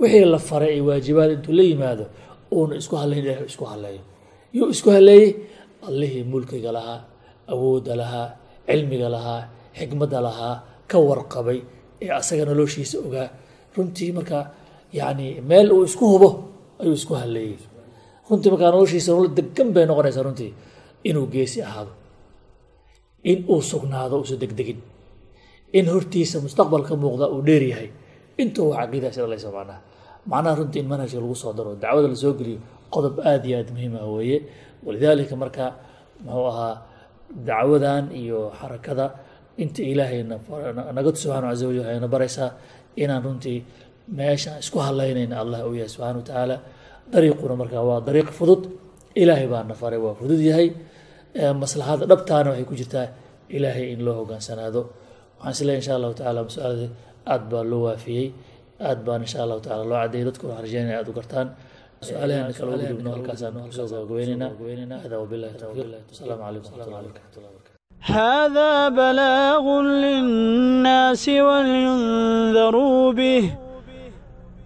Wixii 0.00 0.24
la 0.34 0.38
faray 0.38 0.72
ay 0.76 0.80
waajibaad 0.88 1.30
intuu 1.36 1.52
la 1.58 1.62
yimaado 1.70 2.04
uuna 2.54 2.74
isku 2.80 2.96
halayn 2.96 3.22
ilahay 3.24 3.46
isku 3.52 3.64
haleeyo 3.64 4.02
yuu 4.56 4.68
isku 4.74 4.90
haleeyey 4.90 5.30
allihii 5.88 6.24
mulkiga 6.32 6.70
lahaa 6.76 7.00
awoodda 7.52 7.94
lahaa 8.02 8.28
cilmiga 8.68 9.08
lahaa 9.16 9.40
xikmadda 9.78 10.18
lahaa 10.26 10.54
ka 10.90 10.96
warqabay 11.08 11.58
ee 12.04 12.10
asaga 12.20 12.44
noloshiisa 12.50 12.96
ogaa. 13.06 13.28
Runtii 13.76 14.10
marka 14.16 14.38
yacni 14.98 15.26
meel 15.48 15.68
uu 15.76 15.84
isku 15.88 16.04
hubo 16.12 16.28
ayuu 16.82 16.96
isku 17.00 17.14
haleeyey 17.20 17.56
runtii 18.28 18.50
markaa 18.52 18.70
noloshiisa 18.74 19.08
nolol 19.12 19.30
degan 19.38 19.68
bay 19.74 19.84
noqonaysaa 19.90 20.24
runtii 20.28 20.50
inuu 21.08 21.26
geesi 21.34 21.58
ahaado. 21.68 21.92
In 23.30 23.38
uu 23.52 23.60
sugnaado 23.70 24.14
uusa 24.20 24.36
degdegin. 24.42 24.78
In 25.78 25.86
hortiisa 25.92 26.36
mustaqbalka 26.44 26.94
muuqda 27.02 27.26
uu 27.34 27.40
dheer 27.46 27.62
yahay. 27.72 27.88
Intuu 28.42 28.66
waa 28.70 28.78
caqiidaa 28.84 29.12
sida 29.14 29.26
laysa 29.32 29.48
macnaha 29.56 29.80
macnaha 30.30 30.54
runtii 30.60 30.80
in 30.82 30.88
manhajka 30.92 31.18
lagu 31.22 31.34
soo 31.42 31.52
daro 31.56 31.70
dacwada 31.82 32.08
la 32.12 32.16
soo 32.22 32.32
geliyo 32.38 32.58
qodob 32.94 33.16
aada 33.30 33.46
iyo 33.48 33.56
aada 33.60 33.72
muhiim 33.76 33.94
ah 34.02 34.06
weeye 34.14 34.38
walidaalika 34.86 35.34
marka 35.42 35.64
muxuu 36.24 36.46
ahaa 36.52 36.74
dacwadan 37.48 38.04
iyo 38.20 38.38
xarakada 38.60 39.06
inta 39.62 39.80
ilaahay 39.92 40.20
na- 40.30 40.92
naga 40.96 41.10
subxaana 41.14 41.46
casa 41.52 41.64
wajal 41.68 41.82
waxay 41.84 42.00
na 42.04 42.08
baraysaa 42.14 42.48
inaan 43.02 43.22
runtii 43.26 43.58
meeshaan 44.18 44.58
isku 44.64 44.78
halaynayna 44.86 45.34
allah 45.42 45.58
uu 45.68 45.74
yahay 45.80 45.90
subxana 45.94 46.16
wa 46.20 46.24
tacaala 46.28 46.56
dariiquna 47.12 47.54
markaa 47.62 47.82
waa 47.88 48.00
dariiq 48.08 48.28
fudud 48.38 48.62
ilaahay 49.22 49.46
baa 49.52 49.62
na 49.70 49.74
faray 49.80 50.00
waa 50.04 50.14
fudud 50.20 50.40
yahay. 50.50 50.68
Maslaxada 51.62 52.04
dhabtaana 52.10 52.48
waxay 52.52 52.66
ku 52.70 52.74
jirtaa 52.80 53.06
ilaahay 53.56 53.86
in 53.94 54.00
loo 54.06 54.14
hogaansanaado. 54.20 54.82
Waxaan 55.40 55.52
is 55.54 55.60
leeyahay 55.66 55.80
insha 55.80 55.92
allahu 55.98 56.14
tacaala 56.18 56.40
masalada 56.48 56.86
aad 57.32 57.42
baa 57.52 57.64
loo 57.70 57.80
waafiyey 57.88 58.26
aad 58.88 58.98
baan 59.06 59.20
insha 59.26 59.38
allahu 59.44 59.60
tacaala 59.64 59.84
loo 59.90 59.98
cadeeyay 60.02 60.24
dadku 60.28 60.44
rajeynaya 60.64 60.96
aad 61.00 61.08
u 61.08 61.12
gartaan 61.18 61.48
hada 65.02 65.16
wabilahi 65.22 65.54
towfiiq 65.62 65.88
asalaamu 66.12 66.42
calaykum 66.42 66.72
waraxmatullahi 66.74 67.06
wabarakatu 67.06 67.72
هذا 68.04 68.88
بلاغ 68.88 69.64
للناس 69.80 71.28
ولينذروا 71.28 73.12
به 73.12 73.44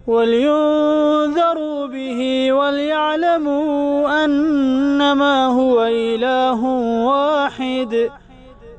ولينذروا 0.07 1.87
به 1.87 2.19
وليعلموا 2.53 4.25
أنما 4.25 5.35
هو 5.45 5.77
إله 5.85 6.61
واحد 7.11 7.93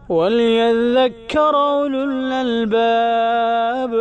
وليذكر 0.09 1.55
أولو 1.57 2.05
الألباب 2.05 3.93